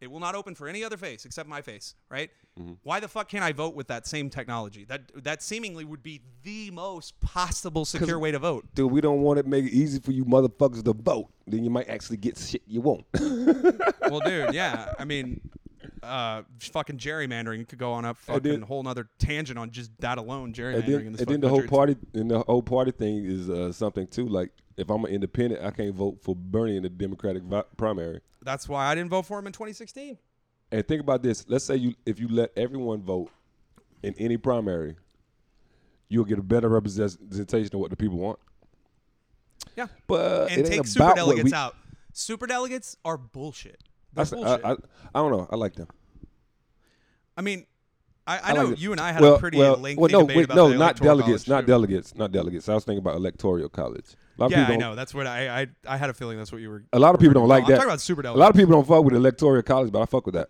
[0.00, 2.30] it will not open for any other face except my face, right?
[2.58, 2.74] Mm-hmm.
[2.82, 4.84] Why the fuck can't I vote with that same technology?
[4.84, 8.66] That that seemingly would be the most possible secure way to vote.
[8.74, 11.28] Dude, we don't want to make it easy for you motherfuckers to vote.
[11.46, 13.04] Then you might actually get shit you want.
[13.20, 15.40] well, dude, yeah, I mean,
[16.02, 20.52] uh, fucking gerrymandering could go on a fucking whole nother tangent on just that alone.
[20.52, 23.72] Gerrymandering and then, and then the whole party and the whole party thing is uh,
[23.72, 24.28] something too.
[24.28, 28.20] Like if I'm an independent, I can't vote for Bernie in the Democratic vi- primary.
[28.42, 30.18] That's why I didn't vote for him in 2016.
[30.72, 31.44] And think about this.
[31.48, 33.30] Let's say you if you let everyone vote
[34.02, 34.96] in any primary,
[36.08, 38.38] you'll get a better representation of what the people want.
[39.76, 39.88] Yeah.
[40.06, 41.76] But and it take ain't super about delegates we, out.
[42.12, 43.82] Super delegates are bullshit.
[44.14, 44.64] They're I, s- I- bullshit.
[44.64, 45.48] I, I don't know.
[45.50, 45.88] I like them.
[47.36, 47.66] I mean,
[48.26, 50.10] I, I, I know like you and I had well, a pretty well, lengthy well,
[50.10, 52.68] no, debate wait, about no, the not delegates, not delegates, not delegates.
[52.68, 54.04] I was thinking about electoral college.
[54.38, 54.94] A lot of Yeah, I know.
[54.94, 56.84] That's what I, I I had a feeling that's what you were.
[56.92, 57.76] A lot of people don't No, like I'm that.
[57.76, 60.26] talking about super A lot of people don't fuck with electoral college, but I fuck
[60.26, 60.48] with that.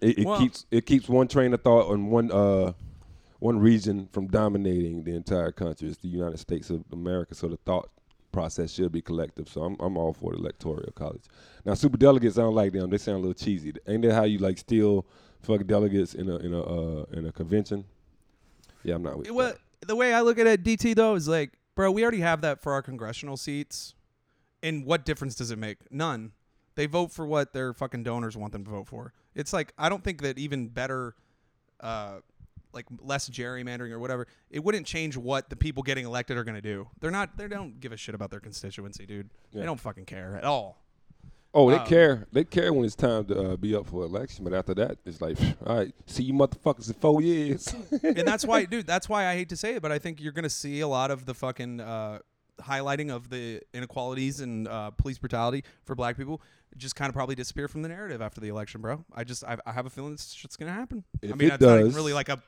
[0.00, 2.72] It, it Well- keeps it keeps one train of thought on one uh
[3.38, 5.88] one region from dominating the entire country.
[5.88, 7.90] It's the United States of America, so the thought
[8.32, 9.48] process should be collective.
[9.48, 11.22] So I'm I'm all for the electoral college.
[11.64, 12.90] Now super delegates, I don't like them.
[12.90, 13.72] They sound a little cheesy.
[13.86, 15.06] Ain't that how you like steal
[15.42, 17.84] fuck delegates in a in a uh, in a convention?
[18.82, 19.86] Yeah, I'm not with Well, that.
[19.88, 22.60] the way I look at it, DT though is like, bro, we already have that
[22.62, 23.94] for our congressional seats.
[24.64, 25.78] And what difference does it make?
[25.90, 26.32] None.
[26.74, 29.12] They vote for what their fucking donors want them to vote for.
[29.34, 31.14] It's like I don't think that even better,
[31.80, 32.18] uh,
[32.72, 36.60] like less gerrymandering or whatever, it wouldn't change what the people getting elected are gonna
[36.62, 36.88] do.
[37.00, 37.36] They're not.
[37.36, 39.30] They don't give a shit about their constituency, dude.
[39.52, 40.78] They don't fucking care at all.
[41.54, 42.26] Oh, they Um, care.
[42.32, 45.20] They care when it's time to uh, be up for election, but after that, it's
[45.20, 47.68] like, all right, see you motherfuckers in four years.
[48.02, 48.86] and that's why, dude.
[48.86, 51.10] That's why I hate to say it, but I think you're gonna see a lot
[51.10, 52.20] of the fucking uh,
[52.62, 56.40] highlighting of the inequalities and uh, police brutality for black people
[56.76, 59.04] just kind of probably disappear from the narrative after the election, bro.
[59.14, 61.04] I just I, I have a feeling this shit's gonna happen.
[61.22, 62.42] I If mean, it not does, really like a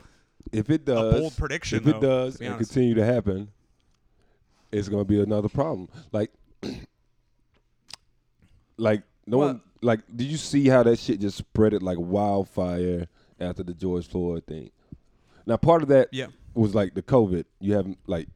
[0.52, 2.70] if it does, bold prediction, if it though, does and honest.
[2.72, 3.50] continue to happen,
[4.72, 5.88] it's gonna be another problem.
[6.12, 6.30] Like,
[8.76, 9.60] like no Well- one.
[9.82, 13.06] Like, did you see how that shit just spread it like wildfire
[13.38, 14.70] after the George Floyd thing?
[15.44, 16.28] Now, part of that yeah.
[16.54, 17.44] was like the COVID.
[17.60, 18.28] You haven't like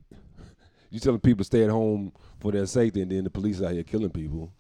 [0.91, 3.73] you telling people to stay at home for their safety, and then the police out
[3.73, 4.53] here killing people.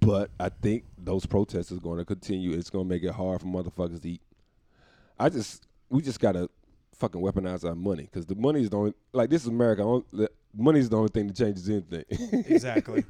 [0.00, 2.52] But I think those protests is going to continue.
[2.52, 4.22] It's going to make it hard for motherfuckers to eat.
[5.18, 6.50] I just we just gotta
[6.96, 10.00] fucking weaponize our money because the money is the only like this is America.
[10.54, 12.04] Money is the only thing that changes anything.
[12.48, 13.04] Exactly.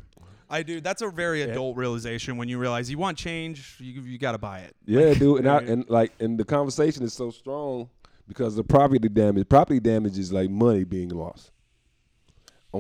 [0.49, 0.81] I do.
[0.81, 4.39] That's a very adult realization when you realize you want change, you you got to
[4.39, 4.77] buy it.
[4.85, 7.89] Yeah, dude, and I, and like and the conversation is so strong
[8.29, 9.49] because the property damage.
[9.49, 11.51] Property damage is like money being lost.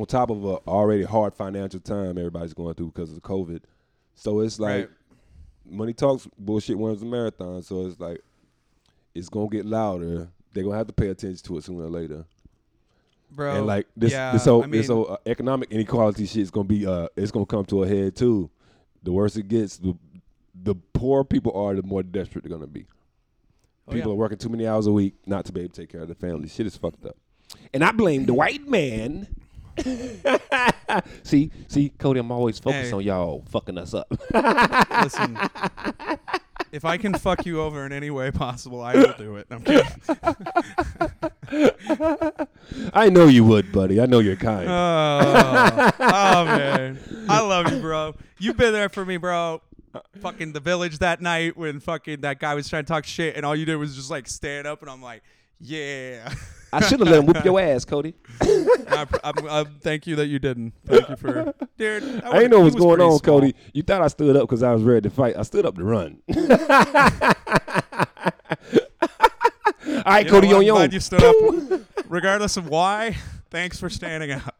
[0.00, 3.62] On top of a already hard financial time everybody's going through because of COVID,
[4.14, 4.90] so it's like Right.
[5.70, 7.62] money talks, bullshit wins the marathon.
[7.62, 8.20] So it's like
[9.14, 10.28] it's gonna get louder.
[10.52, 12.24] They're gonna have to pay attention to it sooner or later.
[13.30, 13.56] Bro.
[13.56, 16.68] and like this, yeah, this whole I this whole uh, economic inequality shit is gonna
[16.68, 18.50] be uh, it's gonna come to a head too.
[19.02, 19.96] The worse it gets, the
[20.62, 22.86] the poorer people are, the more desperate they're gonna be.
[23.88, 24.14] Oh, People yeah.
[24.14, 26.08] are working too many hours a week not to be able to take care of
[26.08, 26.48] their family.
[26.48, 27.16] Shit is fucked up.
[27.74, 29.28] And I blame the white man.
[31.22, 32.92] see, see, Cody, I'm always focused Hey.
[32.92, 34.10] on y'all fucking us up.
[35.02, 35.38] Listen,
[36.72, 39.46] if I can fuck you over in any way possible, I will do it.
[39.50, 39.86] I'm kidding.
[42.92, 44.00] I know you would, buddy.
[44.00, 44.68] I know you're kind.
[44.68, 46.98] Oh, oh man,
[47.28, 48.14] I love you, bro.
[48.38, 49.60] You've been there for me, bro.
[50.20, 53.46] Fucking the village that night when fucking that guy was trying to talk shit, and
[53.46, 55.22] all you did was just like stand up, and I'm like,
[55.60, 56.32] yeah.
[56.72, 58.14] I should have let him whoop your ass, Cody.
[58.42, 60.74] I, I, I, thank you that you didn't.
[60.84, 61.32] Thank you for,
[61.78, 62.02] dude.
[62.02, 63.40] that I didn't know was- what's was going on, small.
[63.40, 63.54] Cody.
[63.72, 65.36] You thought I stood up because I was ready to fight.
[65.38, 66.18] I stood up to run.
[69.88, 73.16] All right, You Cody, on your glad you stood up, regardless of why.
[73.50, 74.56] Thanks for standing up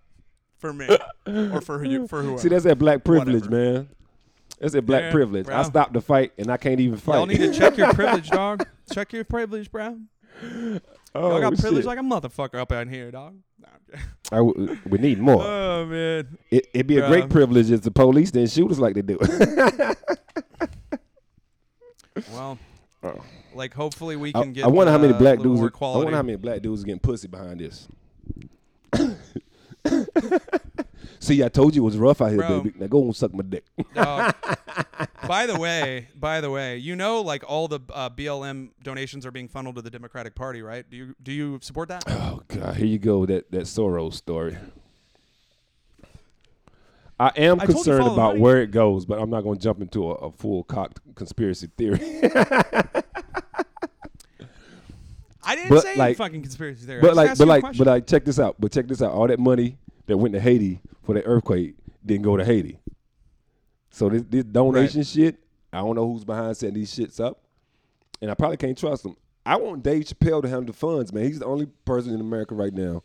[0.59, 0.89] for me
[1.27, 2.39] or for you for whoever.
[2.39, 3.73] See, that's that black privilege, Whatever.
[3.75, 3.89] man.
[4.61, 5.49] That's that black Yeah, privilege.
[5.49, 7.17] I stopped the fight and I can't even fight.
[7.17, 8.67] Y'all need to check your privilege, dog.
[8.93, 9.99] Check your privilege, bro.
[11.15, 13.37] oh, Y'all got privilege like a motherfucker up in here, dog.
[14.33, 15.43] I w- we need more.
[15.45, 16.37] oh man.
[16.51, 19.19] it, it'd be a great privilege if the police didn't shoot us like they do.
[22.33, 22.59] Well,
[23.03, 23.23] Oh.
[23.55, 24.65] like hopefully we I, can get.
[24.65, 25.61] I wonder how many uh, black little dudes.
[25.61, 26.05] more I quality.
[26.05, 27.87] wonder how many black dudes are getting pussy behind this.
[31.19, 32.61] See, I told you it was rough out here, Bro.
[32.63, 32.75] baby.
[32.79, 33.65] Now go and suck my dick.
[33.95, 34.35] Dog.
[35.27, 39.31] by the way, by the way, you know, like all the uh, BLM donations are
[39.31, 40.89] being funneled to the Democratic Party, right?
[40.89, 42.05] Do you do you support that?
[42.07, 43.25] Oh God, here you go.
[43.27, 44.57] That that Soros story.
[47.19, 48.41] I am I told you concerned follow the about money.
[48.41, 51.69] where it goes, but I'm not going to jump into a, a full cocked conspiracy
[51.77, 51.99] theory.
[55.47, 57.01] I didn't But, say like- fucking conspiracy theory.
[57.01, 57.85] But like, but like, question.
[57.85, 58.57] but like, check this out.
[58.59, 59.13] But check this out.
[59.13, 61.75] All that money that went to Haiti for the earthquake
[62.05, 62.79] didn't go to Haiti.
[63.91, 65.37] So this, this donation shit,
[65.73, 67.41] I don't know who's behind setting these shits up,
[68.21, 69.17] and I probably can't trust them.
[69.45, 71.25] I want Dave Chappelle to handle the funds, man.
[71.25, 73.03] He's the only person in America right now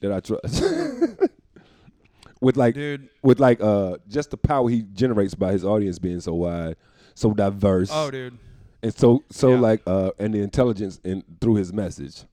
[0.00, 0.62] that I trust.
[2.40, 3.08] with like, Dude.
[3.22, 6.76] with like, uh, just the power he generates by his audience being so wide,
[7.14, 7.90] so diverse.
[7.92, 8.38] oh, dude.
[8.82, 9.60] And so so Yeah.
[9.60, 12.24] like uh and the intelligence in through his message.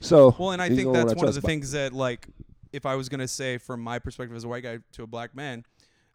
[0.00, 2.26] So Well, and I think that's I one of the things that, like,
[2.72, 5.34] if I was gonna say from my perspective as a white guy to a black
[5.34, 5.64] man,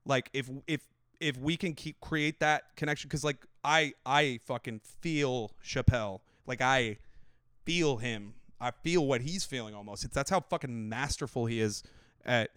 [0.05, 0.81] like, if if
[1.19, 6.61] if we can keep create that connection, because like I I fucking feel Chappelle, like
[6.61, 6.97] I
[7.65, 10.03] feel him, I feel what he's feeling almost.
[10.03, 11.83] It's that's how fucking masterful he is
[12.25, 12.51] at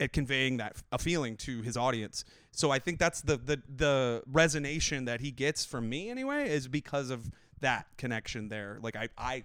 [0.00, 2.24] at conveying that a feeling to his audience.
[2.50, 6.68] So I think that's the the the resonation that he gets from me anyway is
[6.68, 7.30] because of
[7.60, 8.78] that connection there.
[8.82, 9.44] Like I I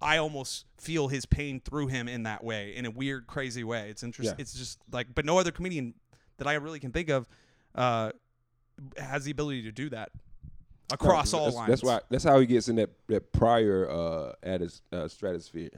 [0.00, 3.88] I almost feel his pain through him in that way, in a weird, crazy way.
[3.88, 4.36] It's interesting.
[4.36, 4.42] Yeah.
[4.42, 5.94] It's just like, but no other comedian
[6.36, 7.26] that I really can think of
[7.74, 8.12] uh,
[8.98, 10.10] has the ability to do that
[10.92, 11.68] across No, all that's, lines.
[11.70, 12.00] That's why.
[12.10, 15.70] That's how he gets in that that prior uh, at his uh, stratosphere.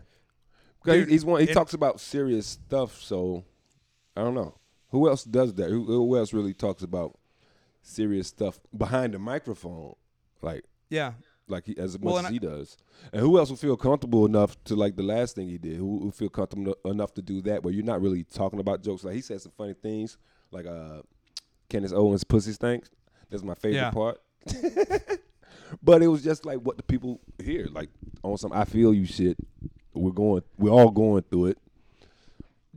[0.83, 1.41] Because he's one.
[1.41, 3.01] He and- talks about serious stuff.
[3.01, 3.45] So
[4.19, 4.55] I don't know
[4.91, 5.71] who else does that.
[5.71, 7.19] Who, who else really talks about
[7.83, 9.95] serious stuff behind the microphone,
[10.43, 11.12] like Yeah,
[11.47, 12.77] like he, as much Well, as and he does.
[13.12, 15.77] And who else would feel comfortable enough to like the last thing he did?
[15.77, 17.62] Who would feel comfortable enough to do that?
[17.62, 19.05] Where you're not really talking about jokes.
[19.05, 20.16] Like he said some funny things,
[20.51, 21.03] like uh,
[21.69, 22.91] Candace Owens' pussy stinks.
[23.31, 23.91] That's my favorite Yeah.
[23.91, 24.21] part.
[25.83, 27.91] but it was just like what the people hear, like
[28.23, 29.37] on some I feel you shit.
[29.95, 31.59] We're going, we're all going through it.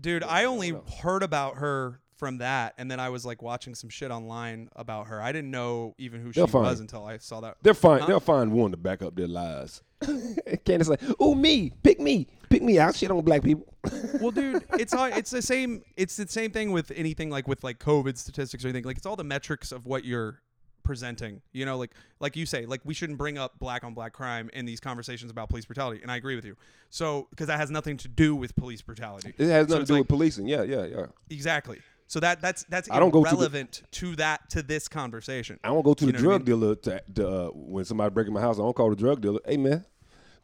[0.01, 0.23] Dude.
[0.23, 4.11] I only heard about her from that, and then I was like watching some shit
[4.11, 5.21] online about her.
[5.21, 6.83] I didn't know even who They'll she find was it.
[6.83, 7.57] until I saw that.
[7.61, 8.01] They're fine.
[8.01, 8.05] Huh?
[8.07, 9.81] They'll find one to back up their lies.
[10.65, 12.79] Candace like, oh me, pick me, pick me.
[12.79, 13.73] I shit on black people.
[14.19, 15.83] well, dude, it's all it's the same.
[15.97, 18.83] It's the same thing with anything like with like COVID statistics or anything.
[18.83, 20.41] Like it's all the metrics of what you're
[20.83, 21.41] presenting.
[21.53, 24.49] You know, like like you say, like we shouldn't bring up black on black crime
[24.53, 26.55] in these conversations about police brutality, and I agree with you.
[26.89, 29.33] So because that has nothing to do with police brutality.
[29.37, 30.47] It has So nothing to do like- with policing.
[30.47, 31.05] Yeah, yeah, yeah.
[31.29, 31.79] Exactly.
[32.07, 35.59] So that that's that's I don't go to the- irrelevant to, that to this conversation.
[35.63, 38.13] I don't go to You the what I drug dealer to, to uh, when somebody
[38.13, 38.57] breaking my house.
[38.57, 39.39] I don't call the drug dealer.
[39.45, 39.85] Hey man,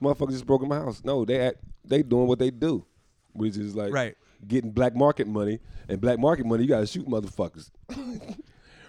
[0.02, 1.02] motherfucker just broke in my house.
[1.04, 2.86] No, they act, they doing what they do,
[3.34, 4.16] which is like Right.
[4.48, 5.60] getting black market money.
[5.90, 7.70] And black market money, you gotta shoot motherfuckers.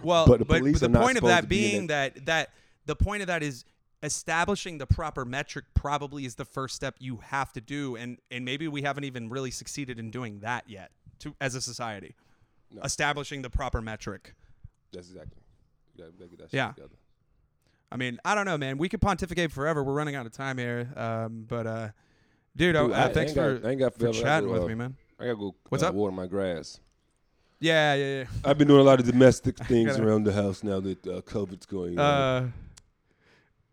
[0.03, 2.51] Well, But the but, police the point of that to be being that that
[2.87, 3.65] the point of that is
[4.03, 8.45] establishing the proper metric probably is the first step you have to do and and
[8.45, 12.15] maybe we haven't even really succeeded in doing that yet to as a society
[12.85, 14.35] establishing the proper metric
[14.93, 15.43] That's exactly.
[15.97, 16.69] You gotta that Yeah.
[16.73, 16.95] together.
[17.91, 20.59] i mean i don't know man we could pontificate forever we're running out of time
[20.59, 21.89] here um but uh
[22.55, 24.13] dude, Dude, I- I thanks got- for, I ain't got for.
[24.13, 25.55] Chatting with uh, me man I gotta go.
[25.69, 25.95] What's uh, up?
[25.95, 26.79] Water my grass.
[27.61, 28.25] Yeah yeah yeah.
[28.45, 31.21] I've been doing a lot of domestic things gotta- around the house now that uh,
[31.23, 32.05] COVID's going on.
[32.05, 32.49] uh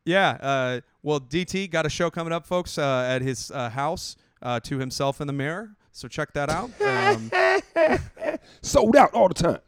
[0.05, 4.15] yeah uh well dt got a show coming up folks uh at his uh, house
[4.41, 7.31] uh to himself in the mirror so check that out um
[8.61, 9.59] Sold out all the time.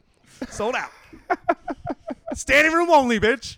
[0.50, 0.90] Sold out.
[2.34, 3.56] Standing room only, bitch.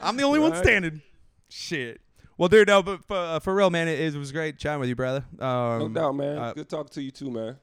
[0.00, 0.62] I'm the only one Right.
[0.62, 1.02] standing.
[1.48, 2.00] Shit.
[2.36, 4.88] Well, dude, no, but for, uh, for real, man, it, it was great chatting with
[4.88, 5.24] you, brother.
[5.38, 6.54] Um, No doubt, man.
[6.54, 7.56] Good talking to you too, man.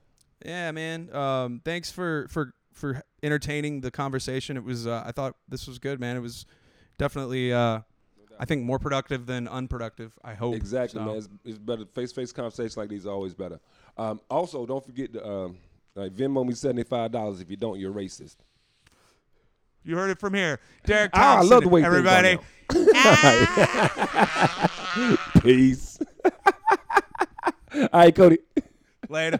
[0.46, 1.14] Yeah, man.
[1.16, 4.58] Um, thanks for for for entertaining the conversation.
[4.58, 4.88] It was.
[4.88, 6.18] Uh, I thought this was good, man.
[6.18, 6.46] It was
[6.98, 7.54] definitely.
[7.54, 7.82] Uh,
[8.40, 10.14] I think more productive than unproductive.
[10.24, 10.54] I hope.
[10.56, 11.16] Exactly, So- man.
[11.18, 11.86] It's, it's better.
[11.96, 13.60] Face to face conversations like these are always better.
[13.98, 15.58] Um, also, don't forget to um,
[15.96, 17.42] like Venmo me seventy five dollars.
[17.42, 18.36] If you don't, you're racist.
[19.84, 22.46] You heard it from here, Derek Ah, I love the way you think about everybody.
[25.42, 25.98] Peace.
[27.74, 28.40] All right, Cody.
[29.08, 29.40] Later.